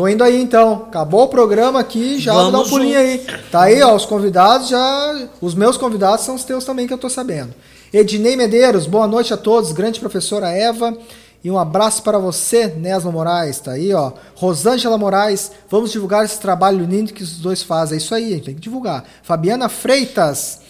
[0.00, 0.86] Tô indo aí então.
[0.88, 3.18] Acabou o programa aqui, já vou dar um Vamos pulinho aí.
[3.52, 6.96] Tá aí, ó, os convidados já, os meus convidados são os teus também que eu
[6.96, 7.54] tô sabendo.
[7.92, 10.96] Ednei Medeiros, boa noite a todos, grande professora Eva.
[11.44, 14.12] E um abraço para você, Nesma Moraes, tá aí, ó.
[14.34, 17.96] Rosângela Moraes, vamos divulgar esse trabalho lindo que os dois fazem.
[17.96, 19.04] É isso aí, a gente tem que divulgar.
[19.22, 20.60] Fabiana Freitas,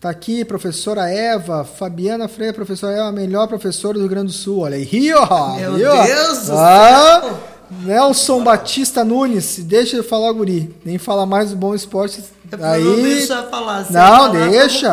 [0.00, 1.64] tá aqui, professora Eva.
[1.64, 4.60] Fabiana Freitas, professora Eva, a melhor professora do Rio Grande do Sul.
[4.60, 5.56] Olha aí, ó.
[5.56, 6.02] Meu aí, ó.
[6.04, 7.34] Deus do Ah,
[7.70, 10.74] Nelson Batista Nunes, deixa eu falar, guri.
[10.84, 12.22] Nem falar mais do bom esporte.
[12.48, 12.82] Pra Aí...
[12.84, 13.84] não deixar falar.
[13.84, 14.92] se eu Não, falar, deixa.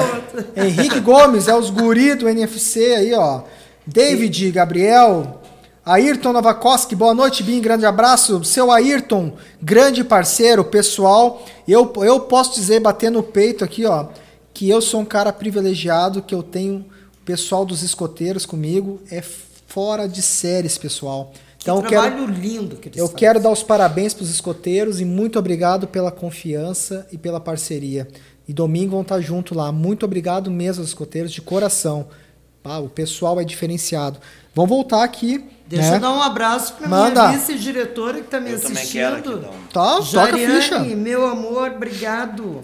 [0.56, 0.64] eu.
[0.66, 3.42] Henrique Gomes, é os guri do NFC aí, ó.
[3.86, 5.42] David, Gabriel,
[5.84, 8.44] Ayrton Novakoski, boa noite, Bim, grande abraço.
[8.44, 11.44] Seu Ayrton, grande parceiro, pessoal.
[11.68, 14.08] Eu, eu posso dizer, bater no peito aqui, ó,
[14.54, 16.86] que eu sou um cara privilegiado, que eu tenho
[17.22, 19.00] o pessoal dos escoteiros comigo.
[19.10, 19.24] É
[19.66, 21.32] fora de séries, pessoal.
[21.62, 23.18] Então, que quero, trabalho lindo que eles eu fazem.
[23.20, 28.08] quero dar os parabéns para os escoteiros e muito obrigado pela confiança e pela parceria.
[28.48, 29.72] E domingo vão estar junto lá.
[29.72, 32.08] Muito obrigado mesmo aos escoteiros, de coração.
[32.64, 34.20] Ah, o pessoal é diferenciado.
[34.56, 35.44] Vamos voltar aqui.
[35.68, 35.98] Deixa né?
[35.98, 37.28] eu dar um abraço para Manda.
[37.28, 38.92] minha vice-diretora que está me Eu assistindo.
[38.92, 40.80] quero um- Tá, toca a Jariane, ficha.
[40.80, 42.62] meu amor, obrigado.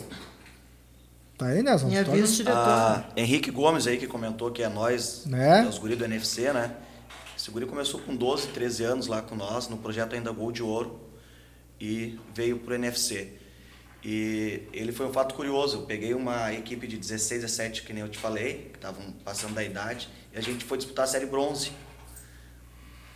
[1.38, 1.88] Tá aí, Nelson?
[1.88, 2.18] Minha Toca.
[2.18, 2.64] vice-diretora.
[2.66, 5.64] Ah, Henrique Gomes aí que comentou que é nós, Né?
[5.66, 6.72] é os guri do NFC, né?
[7.44, 10.64] Esse guri começou com 12, 13 anos lá com nós, no projeto ainda Gol de
[10.64, 10.98] Ouro,
[11.78, 13.34] e veio pro NFC.
[14.02, 18.02] E ele foi um fato curioso, eu peguei uma equipe de 16, 17, que nem
[18.02, 21.26] eu te falei, que estavam passando da idade, e a gente foi disputar a Série
[21.26, 21.74] Bronze.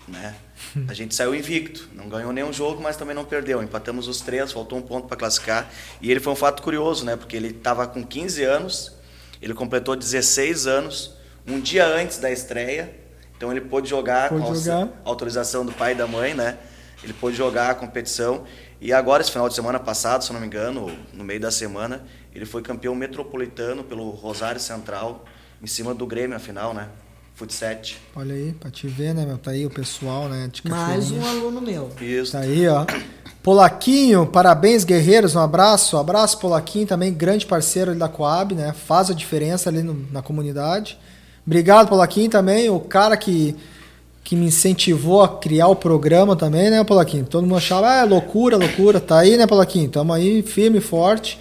[0.05, 0.35] Né?
[0.89, 3.63] A gente saiu invicto, não ganhou nenhum jogo, mas também não perdeu.
[3.63, 5.71] Empatamos os três, faltou um ponto para classificar.
[6.01, 7.15] E ele foi um fato curioso, né?
[7.15, 8.91] Porque ele estava com 15 anos,
[9.41, 11.13] ele completou 16 anos,
[11.47, 13.06] um dia antes da estreia.
[13.37, 14.87] Então ele pôde jogar Pôde com a jogar.
[15.05, 16.57] autorização do pai e da mãe, né?
[17.03, 18.43] Ele pôde jogar a competição.
[18.81, 21.51] E agora, esse final de semana passado, se eu não me engano, no meio da
[21.51, 22.01] semana,
[22.33, 25.23] ele foi campeão metropolitano pelo Rosário Central,
[25.61, 26.87] em cima do Grêmio, afinal, né?
[27.35, 27.99] Futset.
[28.15, 29.37] Olha aí, pra te ver, né, meu?
[29.37, 30.49] Tá aí o pessoal, né?
[30.51, 31.91] De Mais um aluno meu.
[32.01, 32.31] Isso.
[32.31, 32.83] Tá aí, ó.
[33.43, 35.35] Polaquinho, parabéns, guerreiros.
[35.35, 35.97] Um abraço.
[35.97, 38.73] Abraço, Polaquinho, também grande parceiro ali da Coab, né?
[38.73, 40.99] Faz a diferença ali no- na comunidade.
[41.47, 42.69] Obrigado, Polaquinho, também.
[42.69, 43.55] O cara que,
[44.21, 47.23] que me incentivou a criar o programa também, né, Polaquinho?
[47.23, 48.99] Todo mundo achava, ah, é loucura, loucura.
[48.99, 49.89] Tá aí, né, Polaquinho?
[49.89, 51.39] Tamo aí, firme e forte.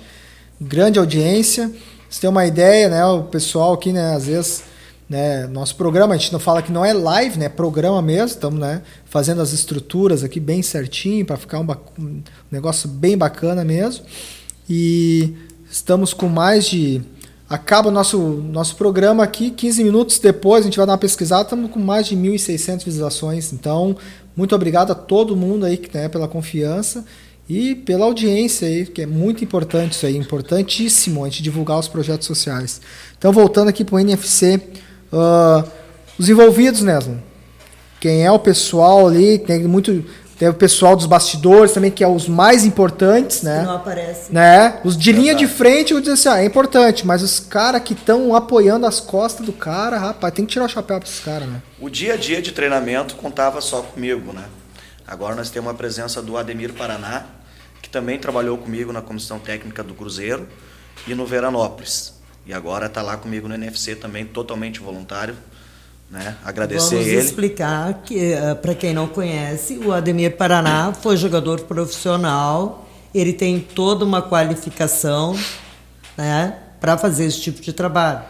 [0.60, 1.72] Grande audiência.
[2.08, 3.04] Você tem uma ideia, né?
[3.04, 4.62] O pessoal aqui, né, às vezes
[5.08, 8.26] né, nosso programa, a gente não fala que não é live, né, é programa mesmo,
[8.26, 11.66] estamos né, fazendo as estruturas aqui bem certinho para ficar um,
[11.98, 14.04] um negócio bem bacana mesmo.
[14.68, 15.34] E
[15.70, 17.02] estamos com mais de.
[17.48, 21.42] Acaba o nosso, nosso programa aqui, 15 minutos depois, a gente vai dar uma pesquisada,
[21.42, 23.52] estamos com mais de 1.600 visualizações.
[23.52, 23.96] Então,
[24.36, 27.04] muito obrigado a todo mundo aí né, pela confiança
[27.48, 31.86] e pela audiência aí, que é muito importante isso aí, importantíssimo a gente divulgar os
[31.86, 32.80] projetos sociais.
[33.16, 34.60] Então, voltando aqui para o NFC,
[35.12, 35.64] ah,
[36.18, 37.18] os envolvidos, Neslan,
[38.00, 40.04] quem é o pessoal ali, tem muito.
[40.38, 43.62] Tem o pessoal dos bastidores também, que é os mais importantes, Que né?
[43.62, 44.30] não aparece.
[44.32, 44.80] né?
[44.84, 47.80] Os de linha de frente, eu vou dizer assim, ah, é importante, mas os caras
[47.82, 51.20] que estão apoiando as costas do cara, rapaz, tem que tirar o chapéu pra esses
[51.20, 51.62] caras, né?
[51.80, 54.44] O dia a dia de treinamento contava só comigo, né?
[55.06, 57.24] Agora nós temos a presença do Ademir Paraná,
[57.80, 60.46] que também trabalhou comigo na comissão técnica do Cruzeiro
[61.06, 62.12] e no Veranópolis.
[62.44, 65.34] E agora está lá comigo no NFC também, totalmente voluntário.
[66.10, 66.36] Né?
[66.44, 67.18] Agradecer Vamos ele.
[67.18, 74.04] explicar que, para quem não conhece, o Ademir Paraná foi jogador profissional, ele tem toda
[74.04, 75.36] uma qualificação
[76.16, 78.20] né, para fazer esse tipo de trabalho.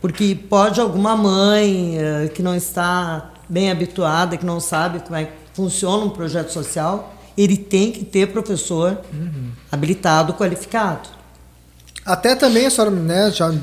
[0.00, 5.26] Porque pode alguma mãe eh, que não está bem habituada, que não sabe como é
[5.26, 8.98] que funciona um projeto social, ele tem que ter professor
[9.70, 11.08] habilitado, qualificado.
[12.04, 13.54] Até também a senhora, né, já,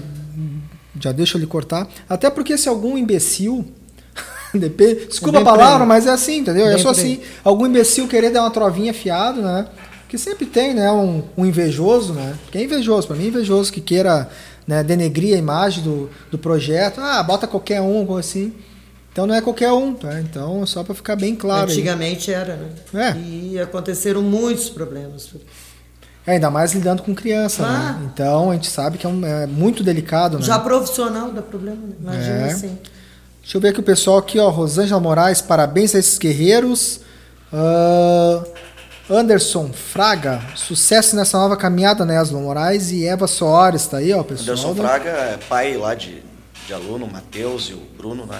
[1.00, 3.66] já deixa eu lhe cortar, até porque se algum imbecil,
[4.54, 5.88] depende, desculpa a palavra, aí.
[5.88, 6.68] mas é assim, entendeu?
[6.68, 7.14] É Bem só por aí.
[7.14, 9.68] assim, algum imbecil querer dar uma trovinha fiado, né?
[10.08, 12.36] Que sempre tem, né, um, um invejoso, né?
[12.52, 14.30] Que é invejoso, para mim é invejoso que queira
[14.66, 18.54] né, denegrir a imagem do, do projeto, ah, bota qualquer um, coisa assim.
[19.12, 20.20] Então não é qualquer um, tá?
[20.22, 21.78] Então é só para ficar bem claro aí.
[21.78, 22.56] Antigamente era,
[22.94, 23.18] né?
[23.18, 23.20] É.
[23.20, 25.30] E aconteceram muitos problemas.
[26.28, 27.94] É, ainda mais lidando com criança, Ah.
[27.94, 28.10] né?
[28.14, 30.46] Então a gente sabe que é, um- é muito delicado, né?
[30.46, 31.94] Já profissional dá problema, né?
[32.00, 32.52] imagina É.
[32.52, 32.78] assim.
[33.42, 34.50] Deixa eu ver aqui o pessoal aqui, ó.
[34.50, 37.00] Rosângela Moraes, parabéns a esses guerreiros.
[37.52, 38.44] Ah,
[39.10, 42.92] Anderson Fraga, sucesso nessa nova caminhada, né, Aslan Moraes?
[42.92, 44.50] E Eva Soares, tá aí, ó, pessoal.
[44.52, 46.22] Anderson do- Fraga é pai lá de,
[46.68, 48.40] de aluno, o Matheus e o Bruno, né?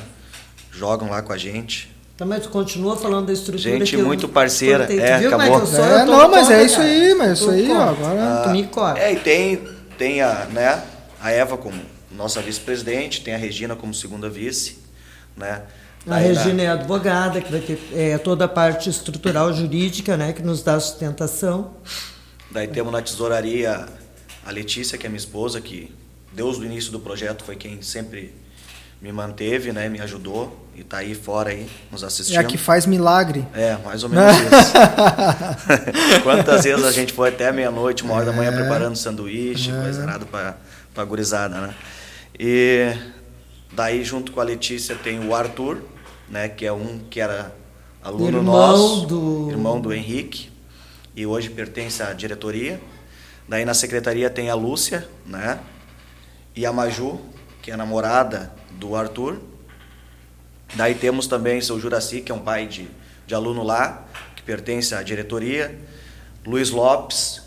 [0.72, 1.96] Jogam lá com a gente.
[2.20, 4.98] Então, mas tu continua falando da estrutura Gente que eu muito parceira, cortei.
[4.98, 5.62] Tu é, viu como acabou.
[5.62, 5.86] que eu sou?
[5.86, 6.90] É, não, mas é isso cara.
[6.90, 9.00] aí, mas isso Tô aí, ó, agora- Tu me corta.
[9.00, 9.64] É, e tem,
[9.98, 10.84] tem a, né,
[11.22, 14.80] a Eva como nossa vice-presidente, tem a Regina como segunda vice,
[15.38, 15.62] né?
[16.06, 20.34] A Daí, Regina é advogada, que vai ter é, toda a parte estrutural jurídica, né,
[20.34, 21.72] que nos dá sustentação.
[22.52, 23.86] Daí temos na tesouraria
[24.46, 25.90] a Letícia, que é minha esposa, que
[26.34, 28.34] Deus do início do projeto foi quem sempre
[29.02, 29.88] me manteve, né?
[29.90, 32.36] Me ajudou e tá aí fora aí, nos assistindo.
[32.38, 33.46] É a que faz milagre.
[33.54, 34.74] É, mais ou menos isso.
[36.24, 38.56] Quantas vezes a gente foi até meia-noite, uma hora da manhã, É.
[38.56, 40.58] preparando sanduíche, coisa nada pra,
[40.94, 41.74] pra gurizada, né?
[42.40, 42.94] E
[43.74, 45.82] daí, junto com a Letícia, tem o Arthur,
[46.30, 46.48] né?
[46.50, 47.54] Que é um que era
[48.04, 50.50] aluno Irmão nosso, do- irmão do Henrique,
[51.16, 52.80] e hoje pertence à diretoria.
[53.48, 55.60] Daí na secretaria tem a Lúcia, né?
[56.56, 57.20] E a Maju,
[57.70, 59.38] que é a namorada do Arthur.
[60.74, 62.88] Daí temos também o seu Juraci, que é um pai de,
[63.28, 65.80] de aluno lá, que pertence à diretoria.
[66.44, 67.44] Luiz Lopes,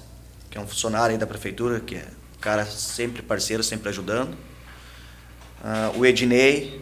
[0.49, 2.05] que é um funcionário aí da prefeitura, que é
[2.37, 4.37] um cara sempre parceiro, sempre ajudando.
[5.65, 6.81] Ah, o Ednei,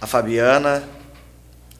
[0.00, 0.84] a Fabiana,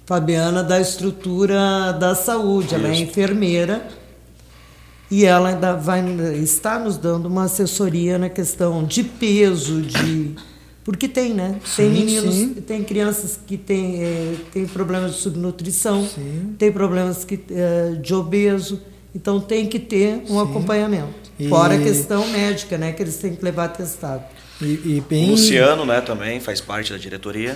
[0.04, 3.02] Fabiana da estrutura da saúde, ela é Isso.
[3.02, 3.86] enfermeira
[5.08, 6.02] e ela ainda vai
[6.42, 10.34] está nos dando uma assessoria na questão de peso, de
[10.88, 11.56] porque tem, né?
[11.76, 12.54] Tem Sim, meninos, sim.
[12.66, 16.54] tem crianças que têm eh, tem problemas de subnutrição, Sim.
[16.56, 18.80] tem problemas que, eh, de obeso,
[19.14, 21.30] então tem que ter um acompanhamento.
[21.38, 22.92] E- Fora a questão médica, né?
[22.92, 24.24] Que eles têm que levar testado.
[24.62, 25.30] E, e o bem.
[25.32, 27.54] Luciano, né, também faz parte da diretoria.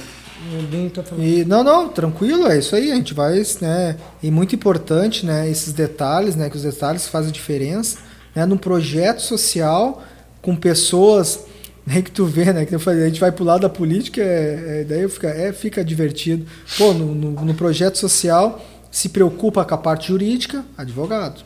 [0.53, 1.24] O tá falando.
[1.26, 2.93] E, não, não, tranquilo, é isso aí.
[2.93, 3.97] A gente vai, né?
[4.22, 5.49] E muito importante, né?
[5.49, 6.51] Esses detalhes, né?
[6.51, 7.97] Que os detalhes fazem diferença,
[8.37, 8.45] né?
[8.45, 10.03] Num projeto social
[10.43, 11.47] com pessoas,
[11.87, 12.03] né?
[12.03, 12.64] Que tu vê, né?
[12.64, 15.53] Que eu falei, a gente vai pro lado da política, é, é, daí fica, é,
[15.53, 16.47] fica divertido.
[16.78, 21.43] Pô, no, no, no projeto social se preocupa com a parte jurídica, advogado.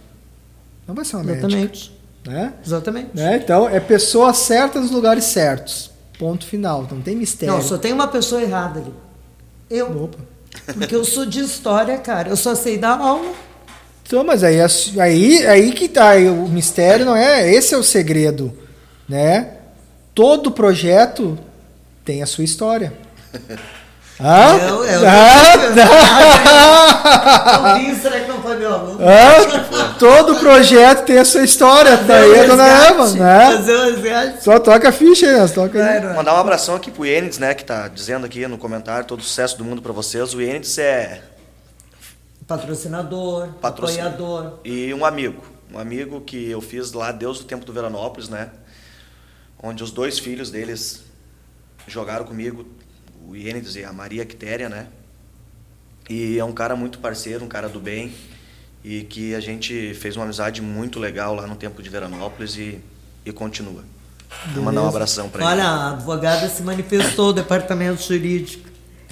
[0.86, 1.92] Não vai ser uma médica, Exatamente.
[2.26, 2.52] né?
[2.64, 3.08] Exatamente.
[3.14, 3.40] né?
[3.42, 5.90] Então é pessoa certa nos lugares certos.
[6.18, 6.86] Ponto final.
[6.90, 7.54] Não tem mistério.
[7.54, 8.92] Não, só tem uma pessoa errada ali.
[9.68, 10.04] Eu.
[10.04, 10.18] Opa.
[10.72, 12.30] Porque eu sou de história, cara.
[12.30, 13.32] Eu só sei dar aula.
[14.06, 14.58] Então, mas aí,
[15.00, 17.52] aí, aí que tá aí o mistério, não é?
[17.52, 18.52] Esse é o segredo,
[19.08, 19.55] né?
[20.16, 21.38] Todo projeto
[22.04, 22.92] tem a sua história.
[24.18, 24.56] Hã?
[24.56, 25.76] Eu- eu- Hã?
[27.58, 28.98] O Binho, será que não foi meu aluno?
[28.98, 29.94] Hã?
[29.98, 31.98] Todo projeto tem a sua história.
[31.98, 33.50] Tá aí a dona Eva, né?
[34.40, 36.02] Só toca a ficha aí, nós toca aí.
[36.16, 39.22] Mandar um abração aqui pro Yenitz, né, que tá dizendo aqui no comentário todo o
[39.22, 40.32] sucesso do mundo para vocês.
[40.32, 41.20] O Yenitz é
[42.46, 44.54] Patrocinador, Patrocin- apoiador.
[44.64, 45.42] E um amigo.
[45.74, 48.48] Um amigo que eu fiz lá Deus do Tempo do Veranópolis, né?
[49.66, 51.02] Onde os dois filhos deles
[51.88, 52.64] jogaram comigo,
[53.26, 54.86] o Iênides e a Maria Quitéria, né?
[56.08, 58.14] E é um cara muito parceiro, um cara do bem.
[58.84, 62.80] E que a gente fez uma amizade muito legal lá no Tempo de Veranópolis e,
[63.24, 63.82] e continua.
[64.54, 65.50] Vou mandar um abração para ele.
[65.50, 68.68] Olha, a advogada se manifestou, o departamento jurídico.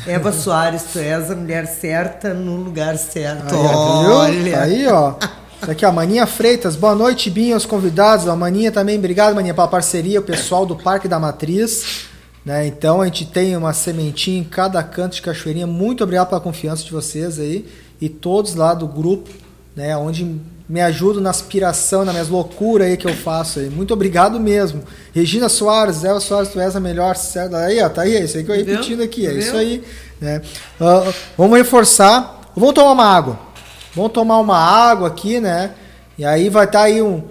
[0.07, 3.53] Eva Soares, tu és a mulher certa no lugar certo.
[3.53, 4.07] Aí?
[4.07, 4.53] Olha.
[4.53, 5.15] Tá aí, ó.
[5.67, 8.29] Aqui, ó, Maninha Freitas, boa noite, Binho, aos convidados.
[8.29, 12.05] A Maninha também, obrigado, Maninha, pela parceria, o pessoal do Parque da Matriz.
[12.45, 12.67] Né?
[12.67, 15.67] Então, a gente tem uma sementinha em cada canto de Cachoeirinha.
[15.67, 17.67] Muito obrigado pela confiança de vocês aí.
[17.99, 19.31] E todos lá do grupo,
[19.75, 19.97] né?
[19.97, 20.39] Onde
[20.69, 23.71] me ajudam na aspiração, nas minhas loucuras aí que eu faço aí.
[23.71, 24.83] Muito obrigado mesmo.
[25.15, 27.17] Regina Soares, Eva Soares, tu és a melhor.
[27.17, 27.57] Certo?
[27.57, 29.27] Aí, ó, tá aí, é isso aí que eu repetindo aqui.
[29.27, 29.83] É isso aí.
[30.21, 30.43] Né?
[30.79, 32.53] Ah, vamos reforçar.
[32.55, 33.54] Vamos tomar uma água.
[33.95, 35.71] Vamos tomar uma água aqui, né?
[36.19, 37.23] E aí vai estar aí um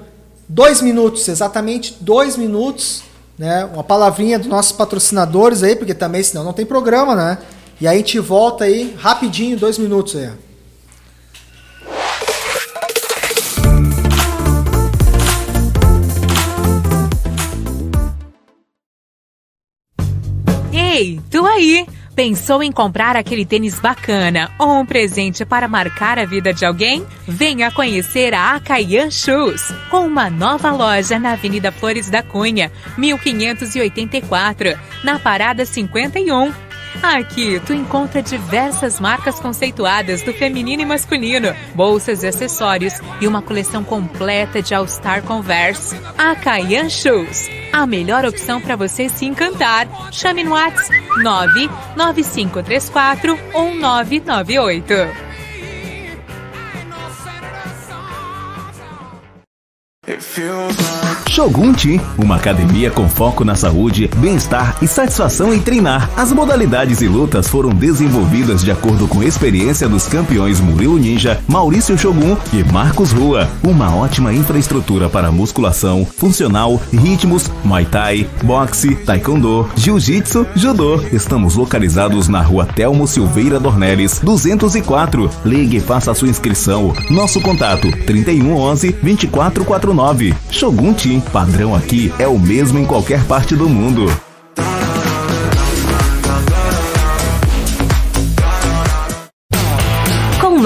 [0.47, 3.03] dois minutos, exatamente dois minutos,
[3.37, 3.65] né?
[3.65, 7.37] Uma palavrinha dos nossos patrocinadores aí, porque também senão não tem programa, né?
[7.81, 10.29] E aí a gente volta aí rapidinho, dois minutos aí.
[20.71, 21.85] Ei, tu aí!
[22.15, 27.05] Pensou em comprar aquele tênis bacana ou um presente para marcar a vida de alguém?
[27.27, 34.77] Venha conhecer a Acayan Shoes, com uma nova loja na Avenida Flores da Cunha, 1584,
[35.03, 36.53] na Parada 51.
[37.01, 43.41] Aqui tu encontra diversas marcas conceituadas do feminino e masculino, bolsas e acessórios e uma
[43.41, 45.95] coleção completa de All Star Converse.
[46.15, 49.87] A Cayenne Shoes, a melhor opção para você se encantar.
[50.11, 55.32] Chame no WhatsApp 99534 1998.
[61.27, 66.07] Shogun Team, uma academia com foco na saúde, bem-estar e satisfação em treinar.
[66.15, 71.41] As modalidades e lutas foram desenvolvidas de acordo com a experiência dos campeões Murilo Ninja,
[71.47, 73.49] Maurício Shogun e Marcos Rua.
[73.63, 81.01] Uma ótima infraestrutura para musculação, funcional, ritmos, Muay Thai, boxe, Taekwondo, Jiu-Jitsu, Judô.
[81.11, 85.29] Estamos localizados na rua Telmo Silveira Dornelles, 204.
[85.43, 86.93] Ligue e faça a sua inscrição.
[87.09, 90.02] Nosso contato 3111 2449.
[90.51, 94.05] Shogun Team, padrão aqui é o mesmo em qualquer parte do mundo.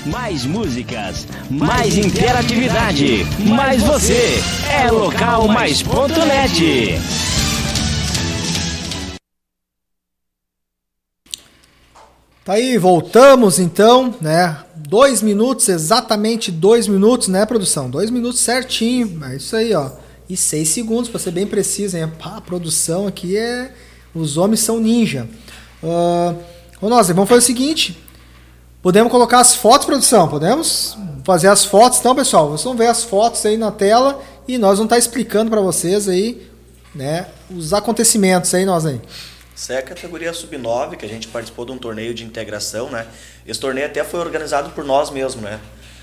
[0.06, 4.42] Mais músicas, mais interatividade, mais você.
[4.70, 7.00] É local mais ponto net.
[12.44, 14.58] Tá aí, voltamos então, né?
[14.76, 17.90] Dois minutos, exatamente dois minutos, né, produção?
[17.90, 19.92] Dois minutos certinho, é isso aí, ó.
[20.30, 22.12] E seis segundos, para ser bem preciso, hein?
[22.22, 23.74] A produção aqui é.
[24.14, 25.28] Os homens são ninja.
[25.82, 26.38] Uh,
[26.82, 27.98] ô, nós, vamos fazer o seguinte:
[28.84, 30.28] Podemos colocar as fotos, produção?
[30.28, 32.50] Podemos fazer as fotos, então, pessoal?
[32.50, 36.10] Vocês vão ver as fotos aí na tela e nós vamos estar explicando para vocês
[36.10, 36.52] aí,
[36.94, 39.00] né, os acontecimentos aí, nós aí.
[39.56, 43.08] Essa é a categoria sub-9, que a gente participou de um torneio de integração, né?
[43.48, 45.62] Esse torneio até foi organizado por nós mesmos, né?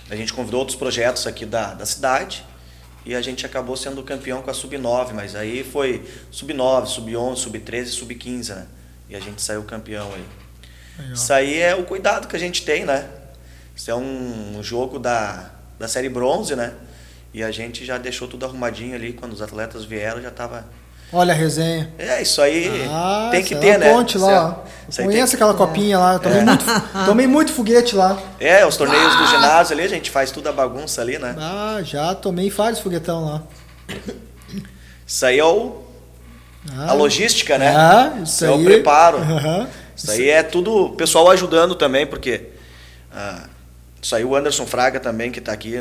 [0.09, 2.47] A gente convidou outros projetos aqui da, da cidade
[3.05, 7.87] e a gente acabou sendo campeão com a sub-9, mas aí foi sub-9, sub-11, sub-13
[7.89, 8.67] sub-15, né?
[9.11, 10.25] E a gente saiu campeão aí.
[11.01, 11.15] Legal.
[11.15, 13.07] Isso aí é o cuidado que a gente tem, né?
[13.75, 16.73] Isso é um jogo da, da série bronze, né?
[17.33, 19.13] E a gente já deixou tudo arrumadinho ali.
[19.13, 20.67] Quando os atletas vieram, já tava.
[21.13, 21.91] Olha a resenha.
[21.99, 23.93] É, isso aí ah, tem que ter, é né?
[23.93, 25.03] Ponte lá, ó.
[25.03, 26.19] Conhece aquela copinha lá.
[26.19, 26.45] Tomei, é.
[26.45, 26.65] muito,
[27.07, 28.19] tomei muito foguete lá.
[28.39, 29.19] É, os torneios ah.
[29.19, 31.35] do ginásio ali, a gente faz tudo a bagunça ali, né?
[31.39, 33.43] Ah, já tomei vários foguetão lá.
[35.07, 35.83] Isso aí é o,
[36.77, 36.91] ah.
[36.91, 37.75] a logística, né?
[37.75, 38.51] Ah, isso, isso aí.
[38.51, 39.19] é o preparo.
[39.19, 39.67] Uhum.
[40.03, 42.49] Isso aí é tudo o pessoal ajudando também, porque
[43.13, 43.49] ah,
[44.01, 45.77] isso aí o Anderson Fraga também, que está aqui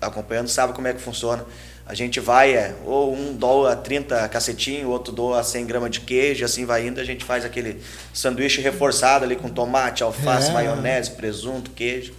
[0.00, 1.44] acompanhando, sabe como é que funciona.
[1.84, 6.44] A gente vai, é, ou um doa 30 cacetinho, outro doa 100 gramas de queijo,
[6.44, 10.52] assim vai indo, a gente faz aquele sanduíche reforçado ali com tomate, alface, é.
[10.52, 12.12] maionese, presunto, queijo.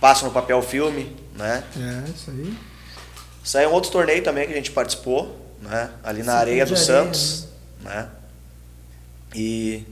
[0.00, 1.62] Passa no papel filme, né?
[1.76, 2.54] É, isso aí.
[3.42, 5.90] Isso aí é um outro torneio também que a gente participou, né?
[6.02, 7.46] Ali na Areia do Santos,
[7.82, 7.94] né?
[7.94, 8.08] né?
[9.34, 9.82] E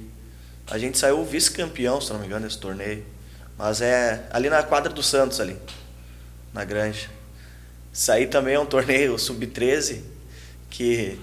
[0.70, 3.04] a gente saiu vice-campeão, se não me engano, nesse torneio.
[3.58, 5.56] Mas é ali na quadra do Santos, ali,
[6.52, 7.08] na Granja.
[7.92, 10.00] Saí também é um torneio sub-13,
[10.70, 11.18] que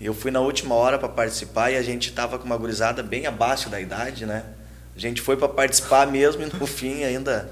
[0.00, 3.26] eu fui na última hora para participar e a gente estava com uma gurizada bem
[3.26, 4.44] abaixo da idade, né?
[4.94, 7.50] A gente foi para participar mesmo e no fim ainda.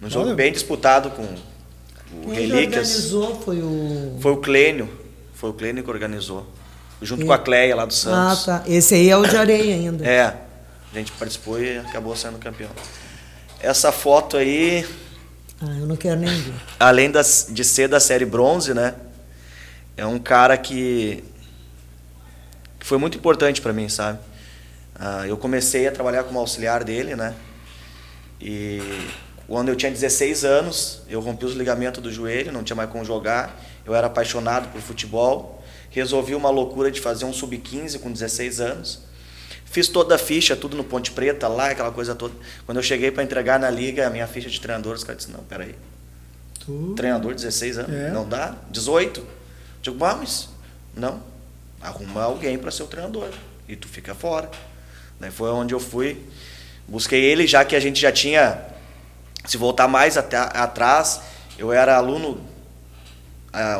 [0.00, 3.12] Num jogo Olha, bem disputado com o quem Relíquias.
[3.14, 4.18] organizou foi o.
[4.20, 4.88] Foi o Clênio.
[5.32, 6.46] Foi o Clênio que organizou.
[7.00, 7.26] Junto e...
[7.26, 8.48] com a Cleia lá do Santos.
[8.48, 8.64] Ah, tá.
[8.66, 10.04] Esse aí é o de areia ainda.
[10.04, 10.45] É.
[10.92, 12.70] A gente participou e acabou sendo campeão.
[13.60, 14.86] Essa foto aí.
[15.60, 16.54] Ah, eu não quero nem ver.
[16.78, 18.94] Além das, de ser da série bronze, né?
[19.96, 21.24] É um cara que,
[22.78, 24.18] que foi muito importante para mim, sabe?
[24.94, 27.34] Ah, eu comecei a trabalhar como auxiliar dele, né?
[28.40, 28.80] E
[29.46, 33.04] quando eu tinha 16 anos, eu rompi os ligamentos do joelho, não tinha mais como
[33.04, 33.58] jogar.
[33.84, 35.62] Eu era apaixonado por futebol.
[35.90, 39.02] Resolvi uma loucura de fazer um sub-15 com 16 anos.
[39.66, 42.32] Fiz toda a ficha, tudo no Ponte Preta lá, aquela coisa toda.
[42.64, 45.40] Quando eu cheguei para entregar na liga a minha ficha de treinador, os caras disseram,
[45.40, 45.74] não, peraí.
[46.64, 46.94] Tu...
[46.96, 48.10] Treinador, 16 anos, é.
[48.10, 48.56] não dá?
[48.70, 49.26] 18?
[49.82, 50.48] Digo, mas
[50.96, 51.20] não.
[51.80, 53.28] Arruma alguém para ser o treinador.
[53.68, 54.50] E tu fica fora.
[55.20, 56.24] Daí foi onde eu fui.
[56.88, 58.64] Busquei ele, já que a gente já tinha.
[59.44, 61.20] Se voltar mais até, atrás,
[61.58, 62.40] eu era aluno,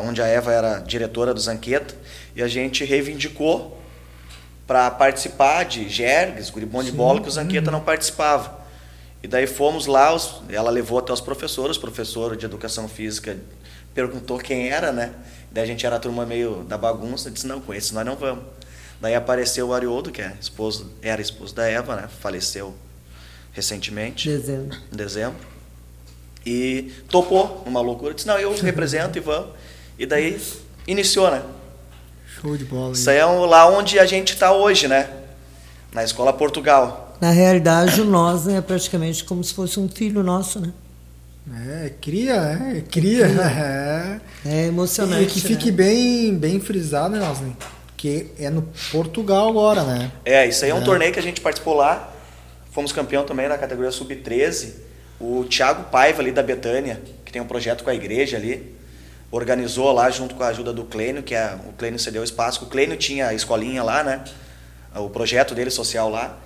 [0.03, 1.95] onde a Eva era diretora do Zanqueta,
[2.35, 3.76] e a gente reivindicou
[4.67, 8.59] para participar de Jergues, Guribom de Bola, que o Zanqueta não participava.
[9.23, 13.37] E daí fomos lá, os, ela levou até os professores, o professor de educação física
[13.93, 15.13] perguntou quem era, né?
[15.49, 18.15] Daí a gente era a turma meio da bagunça, disse, não, com esse nós não
[18.15, 18.43] vamos.
[18.99, 22.09] Daí apareceu o Ariodo, que é esposo, era esposo da Eva, né?
[22.19, 22.75] Faleceu
[23.53, 24.29] recentemente.
[24.29, 24.77] Dezembro.
[24.91, 25.39] Em dezembro.
[26.45, 29.49] E topou uma loucura, disse, não, eu represento e vamos.
[29.97, 30.39] E daí
[30.85, 31.41] iniciou, né?
[32.41, 32.93] Show de bola.
[32.93, 35.09] Isso aí é lá onde a gente está hoje, né?
[35.91, 37.15] Na Escola Portugal.
[37.19, 40.71] Na realidade, o nós é praticamente como se fosse um filho nosso, né?
[41.55, 43.27] É, cria, é, cria.
[44.45, 45.23] É, é emocionante.
[45.23, 45.77] E que fique né?
[45.77, 47.55] bem, bem frisado, né, Nosley?
[47.95, 48.61] Que é no
[48.91, 50.11] Portugal agora, né?
[50.23, 50.85] É, isso aí é um é.
[50.85, 52.13] torneio que a gente participou lá.
[52.71, 54.73] Fomos campeão também na categoria sub-13.
[55.19, 58.76] O Thiago Paiva ali da Betânia, que tem um projeto com a igreja ali
[59.31, 62.63] organizou lá junto com a ajuda do Clênio, que é, o Clênio cedeu espaço.
[62.65, 64.23] O Clênio tinha a escolinha lá, né?
[64.95, 66.37] O projeto dele social lá.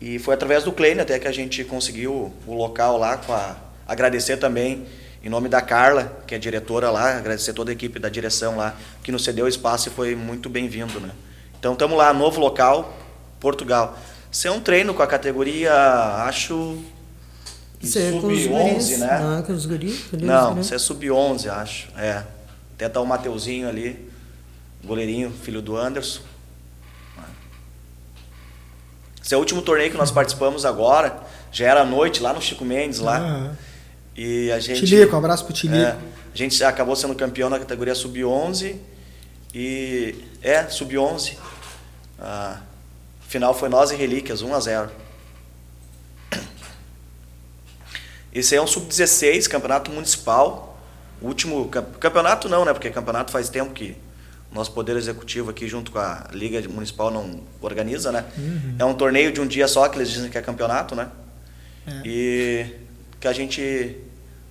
[0.00, 3.56] E foi através do Clênio até que a gente conseguiu o local lá, com a,
[3.86, 4.86] agradecer também
[5.22, 8.76] em nome da Carla, que é diretora lá, agradecer toda a equipe da direção lá,
[9.02, 11.10] que nos cedeu o espaço e foi muito bem-vindo, né?
[11.58, 12.94] Então estamos lá, novo local,
[13.40, 13.96] Portugal.
[14.30, 15.72] Isso é um treino com a categoria,
[16.26, 16.78] acho,
[17.84, 19.18] Isso é com os sub-11, guris, né?
[19.20, 20.12] Não, com os guris?
[20.12, 20.66] os Não, guris.
[20.66, 21.88] isso é sub-11, acho.
[21.96, 22.24] É.
[22.74, 24.08] Até tá o Mateuzinho ali,
[24.84, 26.20] goleirinho, filho do Anderson.
[29.24, 31.16] Esse é o último torneio que nós participamos agora.
[31.50, 33.18] Já era noite, lá no Chico Mendes, lá.
[33.18, 33.56] Aham.
[34.16, 34.84] E a gente.
[34.84, 35.80] Tilico, um abraço pro Tilico.
[35.80, 38.76] É, a gente acabou sendo campeão na categoria sub-11.
[39.54, 40.14] E.
[40.42, 41.36] É, sub-11.
[42.20, 42.60] A
[43.28, 44.90] final foi nós e Relíquias, 1 a 0
[48.34, 50.78] Esse aí é um sub-16, campeonato municipal.
[51.22, 51.68] Último.
[51.68, 52.72] cam- Campeonato não, né?
[52.72, 53.96] Porque campeonato faz tempo que
[54.50, 58.24] o nosso Poder Executivo aqui, junto com a Liga Municipal, não organiza, né?
[58.78, 61.08] É um torneio de um dia só, que eles dizem que é campeonato, né?
[62.04, 62.66] E
[63.20, 63.96] que a gente,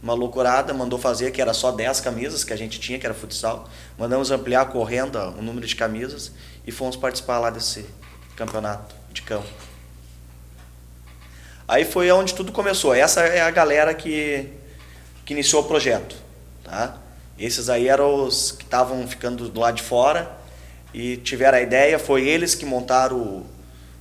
[0.02, 3.14] uma loucurada, mandou fazer, que era só 10 camisas que a gente tinha, que era
[3.14, 3.68] futsal.
[3.98, 6.32] Mandamos ampliar correndo o número de camisas
[6.66, 7.86] e fomos participar lá desse
[8.36, 9.48] campeonato de campo.
[11.68, 12.94] Aí foi onde tudo começou.
[12.94, 14.48] Essa é a galera que,
[15.26, 16.16] que iniciou o projeto.
[16.64, 16.98] Tá?
[17.40, 20.32] Esses aí eram os que estavam ficando do lado de fora
[20.94, 21.98] e tiveram a ideia.
[21.98, 23.46] Foi eles que montaram o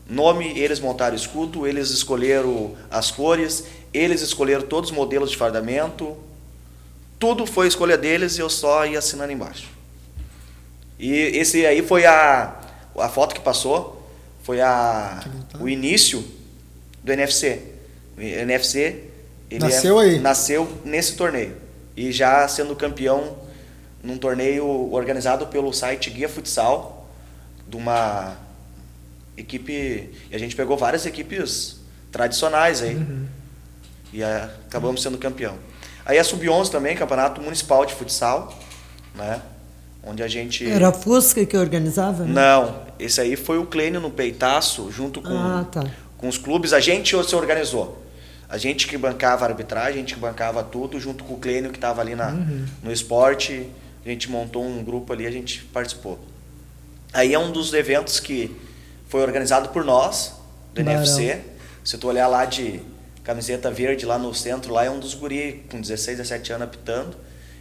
[0.09, 5.37] nome, eles montaram o escudo, eles escolheram as cores, eles escolheram todos os modelos de
[5.37, 6.17] fardamento.
[7.19, 9.69] Tudo foi escolha deles e eu só ia assinando embaixo.
[10.99, 12.61] E esse aí foi a,
[12.99, 14.09] a foto que passou,
[14.43, 15.25] foi a,
[15.61, 16.25] o início
[17.03, 17.61] do NFC.
[18.17, 19.05] O NFC
[19.51, 20.19] ele Nasceu é- aí.
[20.19, 21.57] nasceu nesse torneio
[21.97, 23.37] e já sendo campeão
[24.03, 27.07] num torneio organizado pelo site Guia Futsal
[27.69, 28.37] de uma
[29.37, 31.81] equipe e a gente pegou várias equipes
[32.11, 33.01] tradicionais aí
[34.13, 35.55] e ah, acabamos sendo campeão.
[36.05, 38.59] Aí a sub-11 também, campeonato municipal de futsal,
[39.15, 39.41] né?
[40.05, 42.25] Onde a gente Era a Fusca que organizava?
[42.25, 42.33] né?
[42.33, 45.85] não, esse aí foi o Clênio no peitaço, junto com, Ah, tá.
[46.23, 46.73] Com os clubes.
[46.73, 48.01] A gente se organizou.
[48.49, 51.71] A gente que bancava a arbitragem, a gente que bancava tudo, junto com o Clênio
[51.71, 52.31] que estava ali na,
[52.83, 53.69] no esporte.
[54.05, 56.19] A gente montou um grupo ali, a gente participou.
[57.13, 58.55] Aí é um dos eventos que
[59.09, 60.35] foi organizado por nós,
[60.73, 60.99] do Barão.
[60.99, 61.41] NFC.
[61.85, 62.81] Se tu olhar lá de
[63.25, 67.17] camiseta verde, lá no centro, lá é um dos guri com 16, 17 anos apitando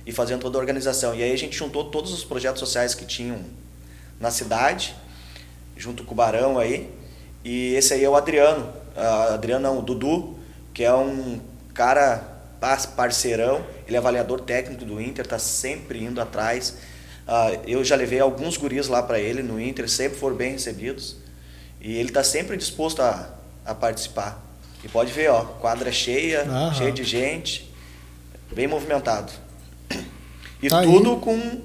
[0.06, 1.16] e fazendo toda a organização.
[1.16, 3.40] E aí a gente juntou todos os projetos sociais que tinham
[4.20, 4.96] na cidade,
[5.76, 7.01] junto com o Barão aí.
[7.44, 8.72] E esse aí é o Adriano.
[8.96, 10.38] Ah, Adriano não, o Dudu,
[10.74, 11.40] que é um
[11.74, 12.18] cara
[12.60, 13.64] par- parceirão.
[13.88, 16.76] Ele é avaliador técnico do Inter, tá sempre indo atrás.
[17.28, 21.18] Ah, eu já levei alguns guris lá para ele no Inter, sempre foram bem recebidos.
[21.80, 23.30] E ele tá sempre disposto a,
[23.66, 24.44] a participar.
[24.84, 26.74] E pode ver, ó, quadra cheia, Aham.
[26.74, 27.72] cheia de gente,
[28.54, 29.32] bem movimentado.
[30.62, 30.86] E Tá aí.
[30.88, 31.62] tudo com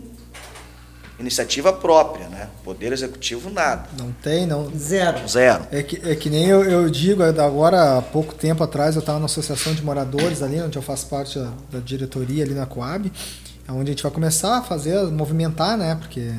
[1.18, 2.48] iniciativa própria, né?
[2.62, 3.88] Poder executivo nada.
[3.98, 4.70] Não tem, não.
[4.76, 5.26] Zero.
[5.26, 5.66] Zero.
[5.70, 9.18] É que, é que nem eu, eu digo, agora há pouco tempo atrás eu estava
[9.18, 13.10] na associação de moradores ali, onde eu faço parte da, da diretoria ali na Coab,
[13.68, 15.94] onde a gente vai começar a fazer, movimentar, né?
[15.94, 16.32] Porque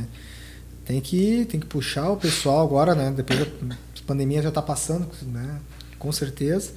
[0.85, 3.11] tem que, tem que puxar o pessoal agora, né?
[3.15, 3.45] Depois da
[4.05, 5.59] pandemia já está passando, né?
[5.97, 6.71] Com certeza.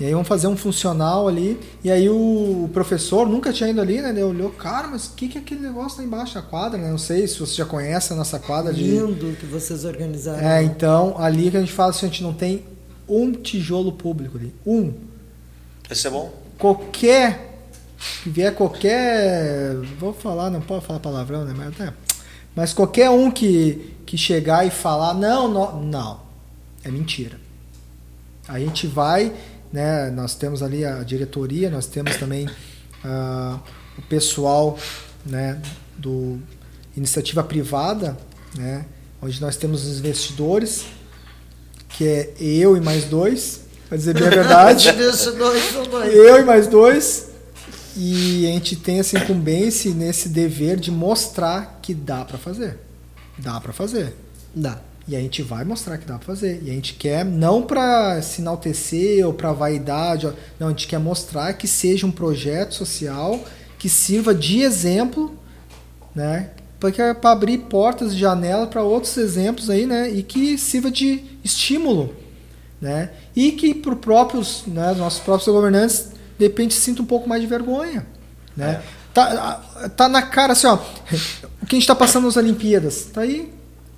[0.00, 1.58] E aí vamos fazer um funcional ali.
[1.82, 4.10] E aí o, professor nunca tinha ido ali, né?
[4.10, 6.78] Ele olhou, cara, mas o que, que é aquele negócio lá embaixo da quadra?
[6.78, 6.90] Né?
[6.90, 8.82] Não sei se você já conhece a nossa quadra de.
[8.82, 10.46] Lindo que vocês organizaram.
[10.46, 12.64] É, então, ali que a gente fala assim, a gente não tem
[13.08, 14.52] um tijolo público ali.
[14.66, 14.92] Um.
[15.88, 16.32] Esse é bom?
[16.58, 17.52] Qualquer.
[18.22, 19.76] Que vier qualquer.
[19.98, 21.54] Vou falar, não pode falar palavrão, né?
[21.56, 21.92] Mas, é.
[22.56, 26.20] Mas qualquer um que, que chegar e falar, não, não, não.
[26.82, 27.38] É mentira.
[28.46, 29.32] A gente vai,
[29.74, 30.08] né?
[30.08, 32.48] Nós temos ali a diretoria, nós temos também
[33.04, 33.58] ah,
[33.98, 34.78] o pessoal,
[35.26, 35.60] né?
[35.98, 36.38] Do
[36.96, 38.16] iniciativa privada,
[38.56, 38.86] né?
[39.20, 40.84] Onde nós temos os investidores,
[41.88, 44.88] que é eu e mais dois, para dizer bem a verdade.
[46.06, 47.30] Eu e mais dois.
[47.96, 52.78] E a gente tem essa incumbência nesse dever de mostrar que dá para fazer.
[53.38, 54.14] Dá para fazer.
[54.54, 54.80] Dá.
[55.06, 56.62] E a gente vai mostrar que dá para fazer.
[56.62, 60.98] E a gente quer não para se enaltecer ou para vaidade, não, a gente quer
[60.98, 63.38] mostrar que seja um projeto social
[63.78, 65.36] que sirva de exemplo,
[66.14, 66.50] né?
[66.80, 70.08] Para abrir portas e janela para outros exemplos aí, né?
[70.08, 72.14] E que sirva de estímulo,
[72.80, 73.10] né?
[73.36, 77.46] E que para próprios, né, nossos próprios governantes, de repente sinta um pouco mais de
[77.46, 78.06] vergonha,
[78.56, 78.82] né?
[79.12, 80.74] Tá, tá na cara assim, ó,
[81.62, 83.53] o que a gente está passando nas Olimpíadas, tá aí.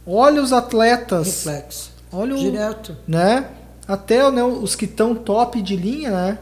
[0.07, 1.91] Olha os atletas, Reflexo.
[2.13, 2.97] olha o, Direto.
[3.09, 3.49] né?
[3.89, 6.39] Até né, os que estão top de linha, né?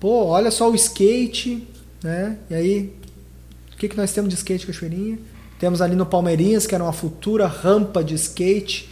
[0.00, 1.66] Pô, olha só o skate,
[2.02, 2.38] né?
[2.50, 2.96] E aí,
[3.72, 5.18] o que, que nós temos de skate Cachoeirinha?
[5.58, 8.90] Temos ali no Palmeirinhas, que era uma futura rampa de skate,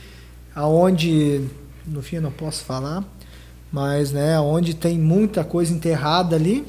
[0.55, 1.45] aonde,
[1.87, 3.05] no fim eu não posso falar,
[3.73, 6.67] mas né, onde tem muita coisa enterrada ali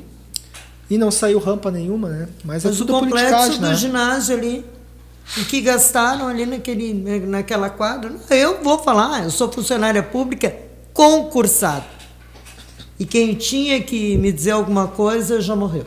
[0.90, 2.28] e não saiu rampa nenhuma, né?
[2.44, 3.76] Mas, Mas é o tudo complexo politicagem, do né?
[3.76, 4.66] ginásio ali,
[5.38, 6.94] o que gastaram ali naquele,
[7.26, 10.54] naquela quadra, eu vou falar, eu sou funcionária pública
[10.94, 11.86] concursada.
[13.00, 15.86] E quem tinha que me dizer alguma coisa já morreu.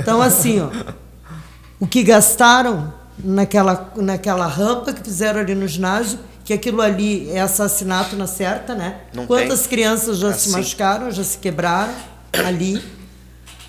[0.00, 0.70] Então, assim, ó,
[1.78, 2.92] o que gastaram
[3.22, 8.74] naquela, naquela rampa que fizeram ali no ginásio, que aquilo ali é assassinato na certa,
[8.74, 9.00] né?
[9.14, 9.68] Não Quantas tem.
[9.70, 10.52] crianças já se Assim.
[10.58, 11.94] machucaram, já se quebraram
[12.44, 12.82] ali.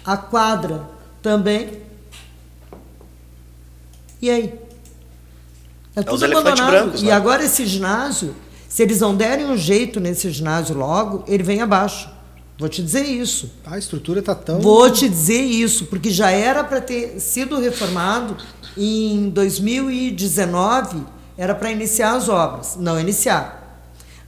[0.03, 0.83] A quadra
[1.21, 1.81] também.
[4.21, 4.53] E aí?
[5.95, 7.11] É os elefantes brancos, E né?
[7.11, 8.35] agora esse ginásio,
[8.67, 12.09] se eles não derem um jeito nesse ginásio logo, ele vem abaixo.
[12.57, 13.51] Vou te dizer isso.
[13.65, 14.59] A estrutura tá tão.
[14.61, 18.37] Vou te dizer isso, porque já era para ter sido reformado
[18.77, 21.03] em 2019,
[21.37, 22.77] era para iniciar as obras.
[22.79, 23.51] Não iniciaram.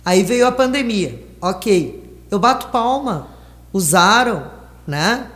[0.04, 1.26] Aí veio a pandemia.
[1.42, 2.22] Ok.
[2.30, 3.28] Eu bato palma.
[3.72, 4.50] Usaram,
[4.86, 5.28] né?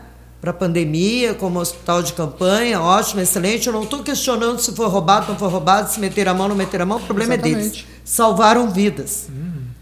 [0.42, 3.68] Para a pandemia, como hospital de campanha, ótimo, excelente.
[3.68, 6.56] Eu não estou questionando se foi roubado, não foi roubado, se meteram a mão, não
[6.56, 6.98] meteram a mão.
[6.98, 7.68] O problema é deles.
[7.68, 7.88] Exatamente.
[8.04, 9.28] Salvaram vidas.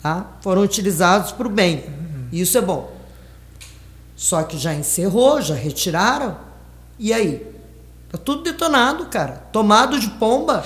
[0.03, 0.27] Tá?
[0.41, 1.85] Foram utilizados para o bem.
[2.29, 2.93] Isso é bom.
[4.17, 6.37] Só que já encerrou, já retiraram.
[6.99, 7.47] E aí?
[8.11, 9.47] Tá tudo detonado, cara.
[9.53, 10.65] Tomado de pomba.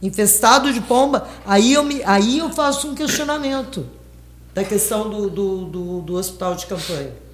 [0.00, 1.28] Infestado de pomba.
[1.44, 3.86] Aí eu, me, aí eu faço um questionamento
[4.54, 7.25] da questão do, do, do, do hospital de campanha.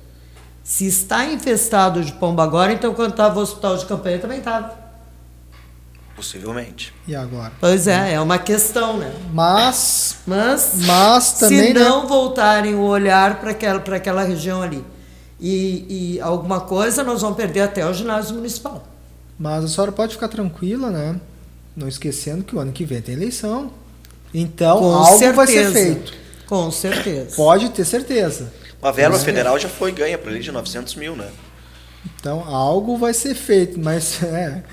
[0.64, 4.80] Se está infestado de pomba agora, então quando estava o hospital de campanha também estava.
[6.14, 6.94] Possivelmente.
[7.06, 7.52] E agora?
[7.58, 9.12] Pois é, é uma questão, né?
[9.32, 11.80] Mas, Mas, mas também, se né?
[11.80, 14.84] não voltarem o olhar para aquela, para aquela região ali
[15.40, 18.86] e, e alguma coisa, nós vamos perder até o ginásio municipal.
[19.36, 21.20] Mas a senhora pode ficar tranquila, né?
[21.76, 23.72] Não esquecendo que o ano que vem tem eleição.
[24.32, 25.32] Então, Com algo certeza.
[25.32, 26.12] vai ser feito.
[26.46, 27.34] Com certeza.
[27.34, 28.52] Pode ter certeza.
[28.82, 31.28] Uma verba federal já foi ganha para ele de 900 mil, né?
[32.04, 34.64] Então, algo vai ser feito, mas é.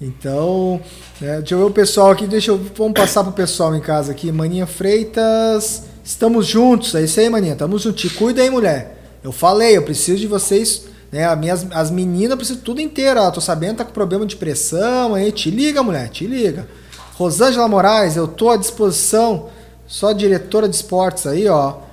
[0.00, 0.80] Então,
[1.20, 2.58] né, deixa eu ver o pessoal aqui, deixa eu.
[2.76, 4.32] Vamos passar pro pessoal em casa aqui.
[4.32, 6.96] Maninha Freitas, estamos juntos.
[6.96, 8.02] É isso aí, Maninha, estamos juntos.
[8.02, 8.98] Te cuida aí, mulher.
[9.22, 10.86] Eu falei, eu preciso de vocês.
[11.12, 13.20] Né, as, minhas, as meninas precisam tudo inteiro.
[13.20, 15.30] Ó, tô sabendo, tá com problema de pressão aí.
[15.30, 16.68] Te liga, mulher, te liga.
[17.14, 19.48] Rosângela Moraes, eu tô à disposição.
[19.86, 21.84] Só diretora de esportes aí, ó.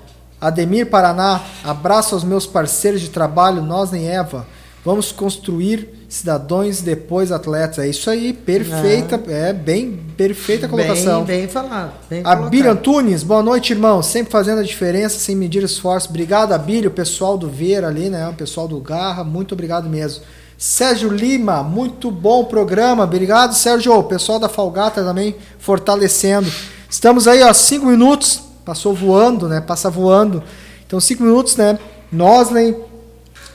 [0.42, 4.48] Ademir Paraná, abraço aos meus parceiros de trabalho, nós nem Eva.
[4.84, 7.78] Vamos construir cidadãos depois atletas.
[7.78, 11.24] É isso aí, perfeita, é, bem perfeita a colocação.
[11.24, 11.92] Bem, bem falado.
[12.10, 12.80] Bem Abílio colocado.
[12.80, 14.02] Antunes, boa noite, irmão.
[14.02, 16.10] Sempre fazendo a diferença sem medir esforço.
[16.10, 18.28] Obrigado, Abílio, pessoal do Ver ali, né?
[18.28, 20.24] O pessoal do Garra, muito obrigado mesmo.
[20.58, 23.04] Sérgio Lima, muito bom programa.
[23.04, 23.94] Obrigado, Sérgio.
[23.94, 26.52] O pessoal da Falgata também fortalecendo.
[26.90, 28.51] Estamos aí, ó, cinco minutos.
[28.66, 29.62] Passou voando, né?
[29.62, 30.44] Passa voando.
[30.86, 31.80] Então, cinco minutos, né?
[32.12, 32.76] Noslen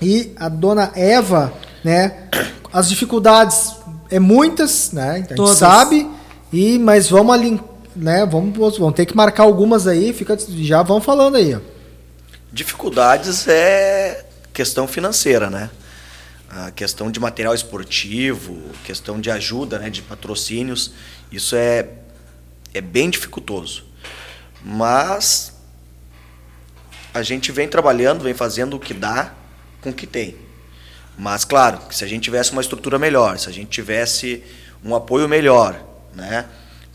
[0.01, 1.53] e a dona Eva,
[1.85, 2.29] né?
[2.73, 3.77] As dificuldades
[4.11, 5.11] é muitas, né?
[5.11, 5.59] A gente Todas.
[5.59, 6.09] sabe.
[6.53, 7.61] E mas vamos ali,
[7.95, 8.27] né?
[8.27, 10.13] Vamos, vamos ter que marcar algumas aí.
[10.13, 11.55] Fica, já vão falando aí.
[11.55, 11.61] Ó.
[12.53, 15.69] Dificuldades é questão financeira, né?
[16.49, 20.93] A questão de material esportivo, questão de ajuda, né, de patrocínios,
[21.31, 21.89] isso é,
[22.73, 23.85] é bem dificultoso.
[24.69, 25.53] Mas
[27.15, 29.33] a gente vem trabalhando, vem fazendo o que dá
[29.81, 30.37] com o que tem.
[31.17, 34.43] Mas, claro, se a gente tivesse uma estrutura melhor, se a gente tivesse
[34.85, 35.81] um apoio melhor,
[36.13, 36.47] né,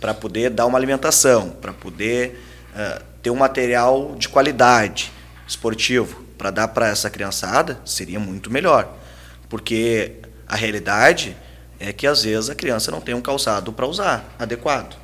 [0.02, 2.44] para poder dar uma alimentação, para poder
[2.76, 5.10] eh, ter um material de qualidade
[5.48, 8.94] esportivo para dar para essa criançada, seria muito melhor.
[9.48, 10.16] Porque
[10.46, 11.38] a realidade
[11.80, 14.98] é que às vezes a criança não tem um calçado para usar adequado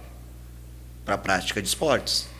[1.05, 2.36] para a prática de esportes.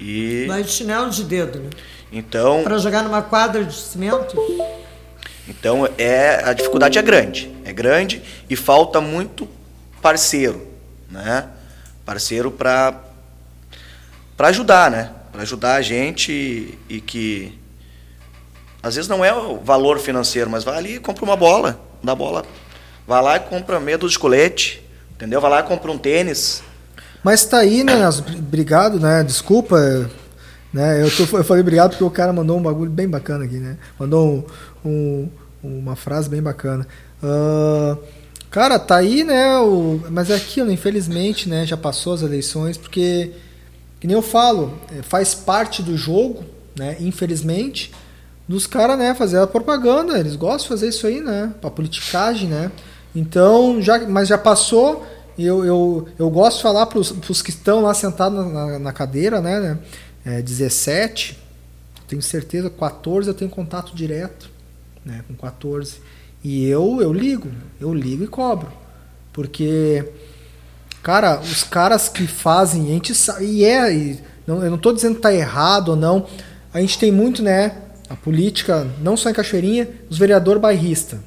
[0.00, 1.70] E Vai de chinelo de dedo, né?
[2.12, 4.36] então Para jogar numa quadra de cimento?
[5.48, 9.48] Então é a dificuldade é grande, é grande e falta muito
[10.00, 10.66] parceiro,
[11.10, 11.48] né?
[12.04, 13.00] Parceiro para
[14.36, 15.10] para ajudar, né?
[15.30, 17.58] Para ajudar a gente e, e que
[18.82, 22.14] às vezes não é o valor financeiro, mas vai ali e compra uma bola, dá
[22.14, 22.44] bola,
[23.06, 24.82] vai lá e compra meia de colete,
[25.12, 25.40] entendeu?
[25.40, 26.62] Vai lá e compra um tênis.
[27.24, 27.96] Mas tá aí, né?
[27.96, 29.24] Nas- Obrigado, né?
[29.24, 30.10] Desculpa.
[30.72, 31.02] Né?
[31.02, 33.76] Eu, tô- eu falei obrigado porque o cara mandou um bagulho bem bacana aqui, né?
[33.98, 34.46] Mandou
[34.84, 34.88] um,
[35.64, 36.86] um- uma frase bem bacana.
[37.22, 37.96] Ah,
[38.50, 39.56] cara, tá aí, né?
[39.58, 41.64] O, mas é aquilo, infelizmente, né?
[41.64, 43.30] Já passou as eleições, porque,
[44.00, 46.44] que nem eu falo, é, faz parte do jogo,
[46.78, 46.96] né?
[47.00, 47.90] Infelizmente.
[48.46, 50.18] dos caras, né, fazer a propaganda.
[50.18, 51.54] Eles gostam de fazer isso aí, né?
[51.62, 52.70] Pra politicagem, né?
[53.16, 55.06] Então, já, mas já passou.
[55.38, 59.40] Eu, eu, eu gosto de falar para os que estão lá sentados na, na, cadeira,
[59.40, 59.60] né?
[59.60, 59.78] né
[60.24, 61.38] é, 17,
[62.06, 64.50] tenho certeza, 14 eu tenho contato direto
[65.04, 66.00] né, com 14.
[66.42, 68.70] E eu, eu ligo, eu ligo e cobro.
[69.32, 70.04] Porque,
[71.02, 74.92] cara, os caras que fazem, a gente sabe, e é, e não, eu não estou
[74.92, 76.26] dizendo que está errado ou não,
[76.72, 81.18] a gente tem muito, né, a política, não só em Cachoeirinha, os vereador bairrista.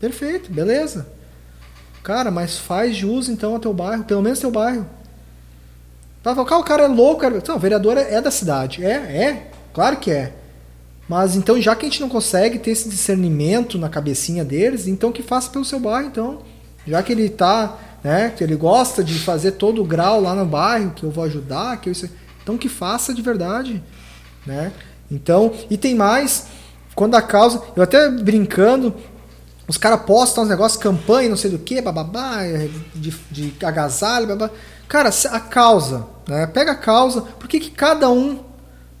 [0.00, 1.06] Perfeito, beleza.
[2.06, 4.86] Cara, mas faz jus então ao teu bairro, pelo menos teu bairro.
[6.22, 7.42] Tá, o cara é louco, cara.
[7.48, 8.84] Não, o vereador é, é da cidade.
[8.84, 10.32] É, é, claro que é.
[11.08, 15.10] Mas então, já que a gente não consegue ter esse discernimento na cabecinha deles, então
[15.10, 16.42] que faça pelo seu bairro, então.
[16.86, 20.46] Já que ele tá, né, que ele gosta de fazer todo o grau lá no
[20.46, 23.82] bairro, que eu vou ajudar, que eu então que faça de verdade,
[24.46, 24.70] né?
[25.10, 26.46] Então, e tem mais,
[26.94, 28.94] quando a causa, eu até brincando,
[29.68, 32.38] os caras postam uns negócios, campanha, não sei do que, bababá,
[32.94, 34.50] de, de agasalho, babá.
[34.88, 36.46] Cara, a causa, né?
[36.46, 38.38] Pega a causa, por que, que cada um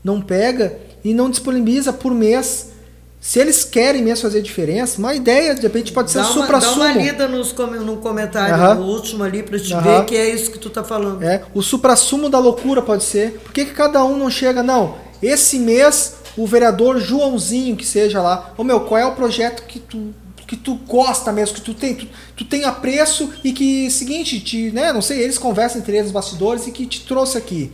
[0.02, 2.72] não pega e não disponibiliza por mês?
[3.20, 6.84] Se eles querem mesmo fazer diferença, uma ideia, de repente, pode ser dá um supra-sumo.
[6.84, 8.88] Dá uma lida nos, no comentário uhum.
[8.88, 9.80] último ali pra te uhum.
[9.80, 11.22] ver que é isso que tu tá falando.
[11.22, 13.32] É, o supra-sumo da loucura pode ser.
[13.38, 18.20] Por que, que cada um não chega, não, esse mês o vereador Joãozinho, que seja
[18.20, 20.14] lá, ô meu, qual é o projeto que tu
[20.46, 24.70] que tu gosta mesmo, que tu tem, tu, tu tem apreço e que, seguinte, te,
[24.70, 27.72] né, não sei, eles conversam entre eles, os bastidores, e que te trouxe aqui.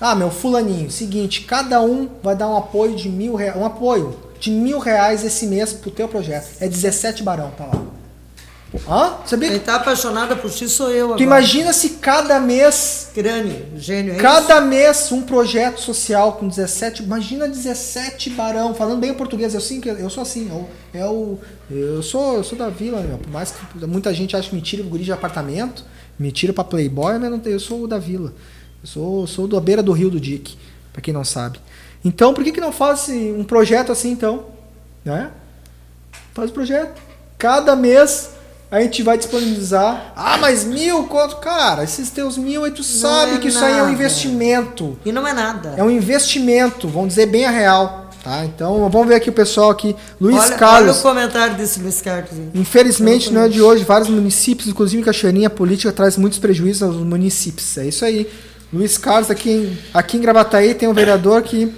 [0.00, 4.18] Ah, meu, fulaninho, seguinte, cada um vai dar um apoio de mil reais, um apoio
[4.40, 6.48] de mil reais esse mês pro teu projeto.
[6.60, 8.01] É 17 barão, tá lá.
[8.88, 9.18] Hã?
[9.26, 9.50] Sabia?
[9.50, 11.18] Quem tá apaixonada por ti sou eu agora.
[11.18, 13.10] Tu imagina se cada mês.
[13.14, 14.66] Crânio, gênio, é Cada isso?
[14.66, 17.02] mês um projeto social com 17.
[17.02, 19.54] Imagina 17 barão, falando bem o português.
[19.54, 20.48] Eu, sim, eu sou assim.
[20.48, 23.18] Eu, eu, eu, sou, eu sou da vila, meu.
[23.18, 25.84] Por mais que muita gente ache mentira, guri de apartamento,
[26.18, 28.32] mentira pra Playboy, mas não, eu sou da vila.
[28.82, 30.56] Eu sou, sou da beira do rio do Dick,
[30.92, 31.60] pra quem não sabe.
[32.02, 34.46] Então, por que, que não faz um projeto assim, então?
[35.04, 35.30] Né?
[36.32, 37.00] Faz o projeto.
[37.38, 38.30] Cada mês
[38.72, 40.14] a gente vai disponibilizar.
[40.16, 41.36] Ah, mas mil quanto?
[41.36, 43.48] Cara, esses teus mil aí tu sabe é que nada.
[43.48, 44.98] isso aí é um investimento.
[45.04, 45.74] E não é nada.
[45.76, 48.08] É um investimento, vamos dizer bem a real.
[48.24, 48.46] Tá?
[48.46, 49.94] Então vamos ver aqui o pessoal aqui.
[50.18, 50.90] Luiz olha, Carlos.
[50.90, 52.30] Olha o comentário desse Luiz Carlos.
[52.54, 53.84] Infelizmente não é de hoje.
[53.84, 57.76] Vários municípios, inclusive Cachoeirinha, a política traz muitos prejuízos aos municípios.
[57.76, 58.26] É isso aí.
[58.72, 61.70] Luiz Carlos, aqui em, aqui em Gravataí, tem um vereador que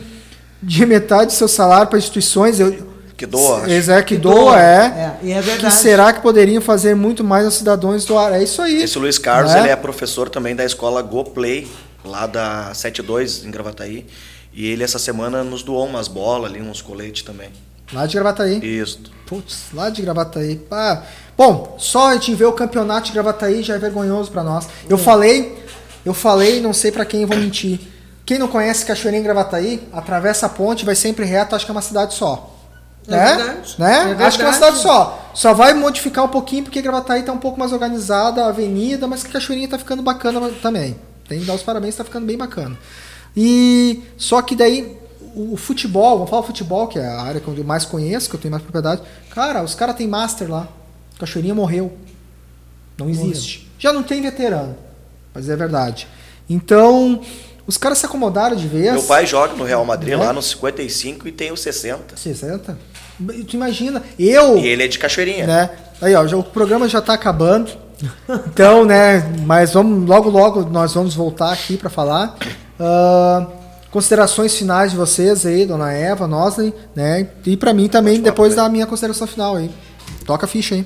[0.62, 2.60] de metade do seu salário para instituições.
[2.60, 3.70] Eu, que doa.
[3.70, 5.16] É, que, que doa, doa, é.
[5.22, 5.30] é.
[5.30, 8.32] é que será que poderiam fazer muito mais aos cidadãos doar?
[8.32, 8.82] É isso aí.
[8.82, 9.60] Esse Luiz Carlos, né?
[9.60, 11.68] ele é professor também da escola Go Play,
[12.04, 14.06] lá da 72, em Gravataí.
[14.52, 17.50] E ele, essa semana, nos doou umas bolas ali, uns coletes também.
[17.92, 18.58] Lá de Gravataí?
[18.80, 19.00] Isso.
[19.26, 20.60] Putz, lá de Gravataí.
[20.70, 21.02] Ah,
[21.36, 24.68] bom, só a gente ver o campeonato de Gravataí já é vergonhoso para nós.
[24.88, 25.00] Eu hum.
[25.00, 25.64] falei,
[26.04, 27.80] eu falei, não sei para quem eu vou mentir.
[28.24, 31.74] Quem não conhece Cachoeirinha em Gravataí, atravessa a ponte, vai sempre reto, acho que é
[31.74, 32.53] uma cidade só.
[33.06, 33.36] É né?
[33.36, 33.74] Verdade.
[33.78, 33.94] né?
[33.94, 34.22] É verdade.
[34.24, 35.30] Acho que é uma cidade só.
[35.34, 39.22] Só vai modificar um pouquinho porque Gravataí está um pouco mais organizada, a avenida, mas
[39.22, 40.96] que Cachoeirinha está ficando bacana também.
[41.28, 42.78] Tem que dar os parabéns, está ficando bem bacana.
[43.36, 44.96] E só que daí
[45.34, 48.40] o, futebol, vamos falar futebol, que é a área que eu mais conheço, que eu
[48.40, 49.02] tenho mais propriedade.
[49.30, 50.68] Cara, os caras têm master lá.
[51.18, 51.92] Cachoeirinha morreu.
[52.96, 53.58] Não existe.
[53.58, 53.74] Morreu.
[53.78, 54.76] Já não tem veterano.
[55.34, 56.06] Mas é verdade.
[56.48, 57.20] Então,
[57.66, 58.92] os caras se acomodaram de vez.
[58.92, 60.24] Meu pai joga no Real Madrid né?
[60.24, 62.16] lá nos 55 e tem os 60.
[62.16, 62.78] 60?
[63.18, 64.58] Tu imagina, eu.
[64.58, 65.46] E ele é de Cachoeirinha.
[65.46, 65.70] Né?
[66.00, 67.70] Aí, ó, já, o programa já está acabando.
[68.48, 72.36] Então, né, mas vamos logo logo nós vamos voltar aqui para falar.
[72.78, 73.46] Uh,
[73.90, 77.28] considerações finais de vocês aí, dona Eva, Nosley, né?
[77.46, 79.70] E para mim também depois da minha consideração final aí.
[80.26, 80.80] Toca a ficha aí.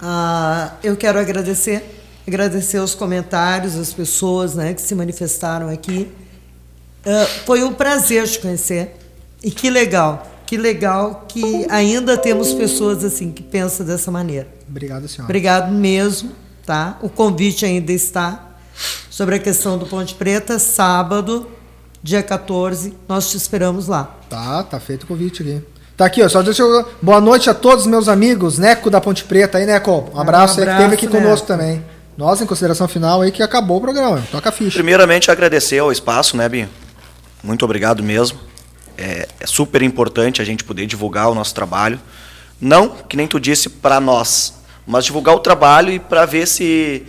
[0.00, 6.10] Uh, eu quero agradecer, agradecer os comentários, as pessoas, né, que se manifestaram aqui.
[7.06, 8.96] Uh, foi um prazer te conhecer
[9.42, 14.48] e que legal que legal que ainda temos pessoas assim que pensam dessa maneira.
[14.66, 15.26] Obrigado, senhora.
[15.26, 16.32] Obrigado mesmo,
[16.64, 16.96] tá?
[17.02, 18.46] O convite ainda está
[19.10, 21.46] sobre a questão do Ponte Preta, sábado,
[22.02, 24.16] dia 14, nós te esperamos lá.
[24.30, 25.62] Tá, tá feito o convite aqui.
[25.94, 26.88] Tá aqui, ó, só deixa eu...
[27.02, 29.90] Boa noite a todos meus amigos, Neco da Ponte Preta aí, Neco.
[29.90, 31.18] Um abraço, um abraço aí que teve aqui Neco.
[31.18, 31.84] conosco também.
[32.16, 34.24] Nós, em consideração final aí, que acabou o programa.
[34.32, 34.78] Toca a ficha.
[34.78, 36.70] Primeiramente, agradecer ao espaço, né, Binho?
[37.44, 38.47] Muito obrigado mesmo
[38.98, 42.00] é, é super importante a gente poder divulgar o nosso trabalho.
[42.60, 44.54] Não, que nem tu disse, para nós,
[44.86, 47.06] mas divulgar o trabalho e para ver se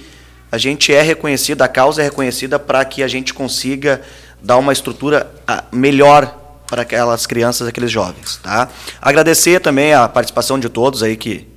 [0.52, 4.02] a gente é reconhecido, a causa é reconhecida para que a gente consiga
[4.42, 6.36] dar uma estrutura ah, melhor
[6.68, 8.70] para aquelas crianças, aqueles jovens, tá?
[9.02, 11.48] Agradecer também a participação de todos aí que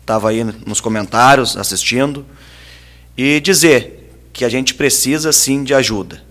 [0.00, 2.26] estava aí nos comentários assistindo
[3.16, 6.22] e dizer que a gente precisa sim de ajuda.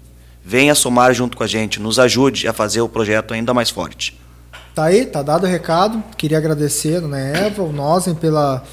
[0.49, 4.19] Venha somar junto com a gente, nos ajude a fazer o projeto ainda mais forte.
[4.73, 6.03] Tá aí, tá dado o recado.
[6.17, 8.63] Queria agradecer, né, Eva, o Nozen pela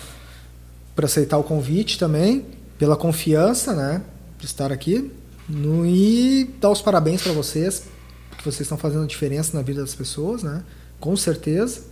[0.94, 2.46] por aceitar o convite também,
[2.78, 4.00] pela confiança, né,
[4.38, 5.12] de estar aqui.
[5.46, 7.82] No, e dar os parabéns para vocês,
[8.30, 10.62] porque vocês estão fazendo diferença na vida das pessoas, né?
[10.98, 11.82] Com certeza.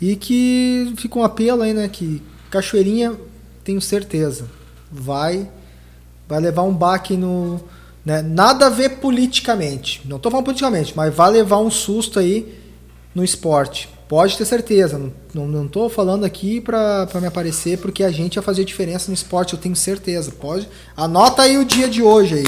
[0.00, 3.14] E que fica um apelo aí, né, que Cachoeirinha,
[3.62, 4.46] tenho certeza,
[4.90, 5.48] vai
[6.28, 7.60] vai levar um baque no,
[8.04, 10.02] né, nada a ver politicamente.
[10.04, 12.54] Não estou falando politicamente, mas vai levar um susto aí
[13.14, 13.88] no esporte.
[14.06, 15.00] Pode ter certeza.
[15.32, 19.54] Não estou falando aqui para me aparecer porque a gente vai fazer diferença no esporte,
[19.54, 20.30] eu tenho certeza.
[20.30, 20.68] Pode.
[20.96, 22.46] Anota aí o dia de hoje aí.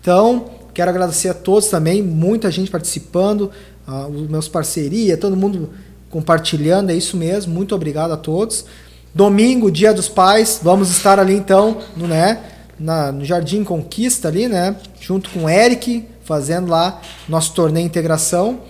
[0.00, 3.50] Então, quero agradecer a todos também, muita gente participando,
[3.86, 5.70] uh, os meus parceria, todo mundo
[6.10, 7.54] compartilhando, é isso mesmo.
[7.54, 8.66] Muito obrigado a todos.
[9.14, 12.51] Domingo, dia dos pais, vamos estar ali então, no, né,
[12.82, 18.60] na, no Jardim Conquista ali, né, junto com o Eric, fazendo lá nosso torneio integração.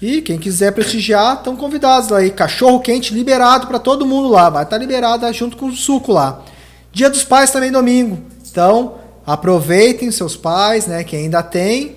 [0.00, 2.30] E quem quiser prestigiar, estão convidados aí.
[2.30, 4.48] Cachorro quente liberado para todo mundo lá.
[4.48, 6.44] Vai estar tá liberado junto com o suco lá.
[6.92, 8.22] Dia dos Pais também domingo.
[8.48, 8.94] Então,
[9.26, 11.02] aproveitem seus pais, né?
[11.02, 11.96] Quem ainda tem.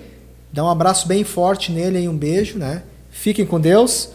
[0.52, 2.82] Dá um abraço bem forte nele e um beijo, né?
[3.10, 4.10] Fiquem com Deus.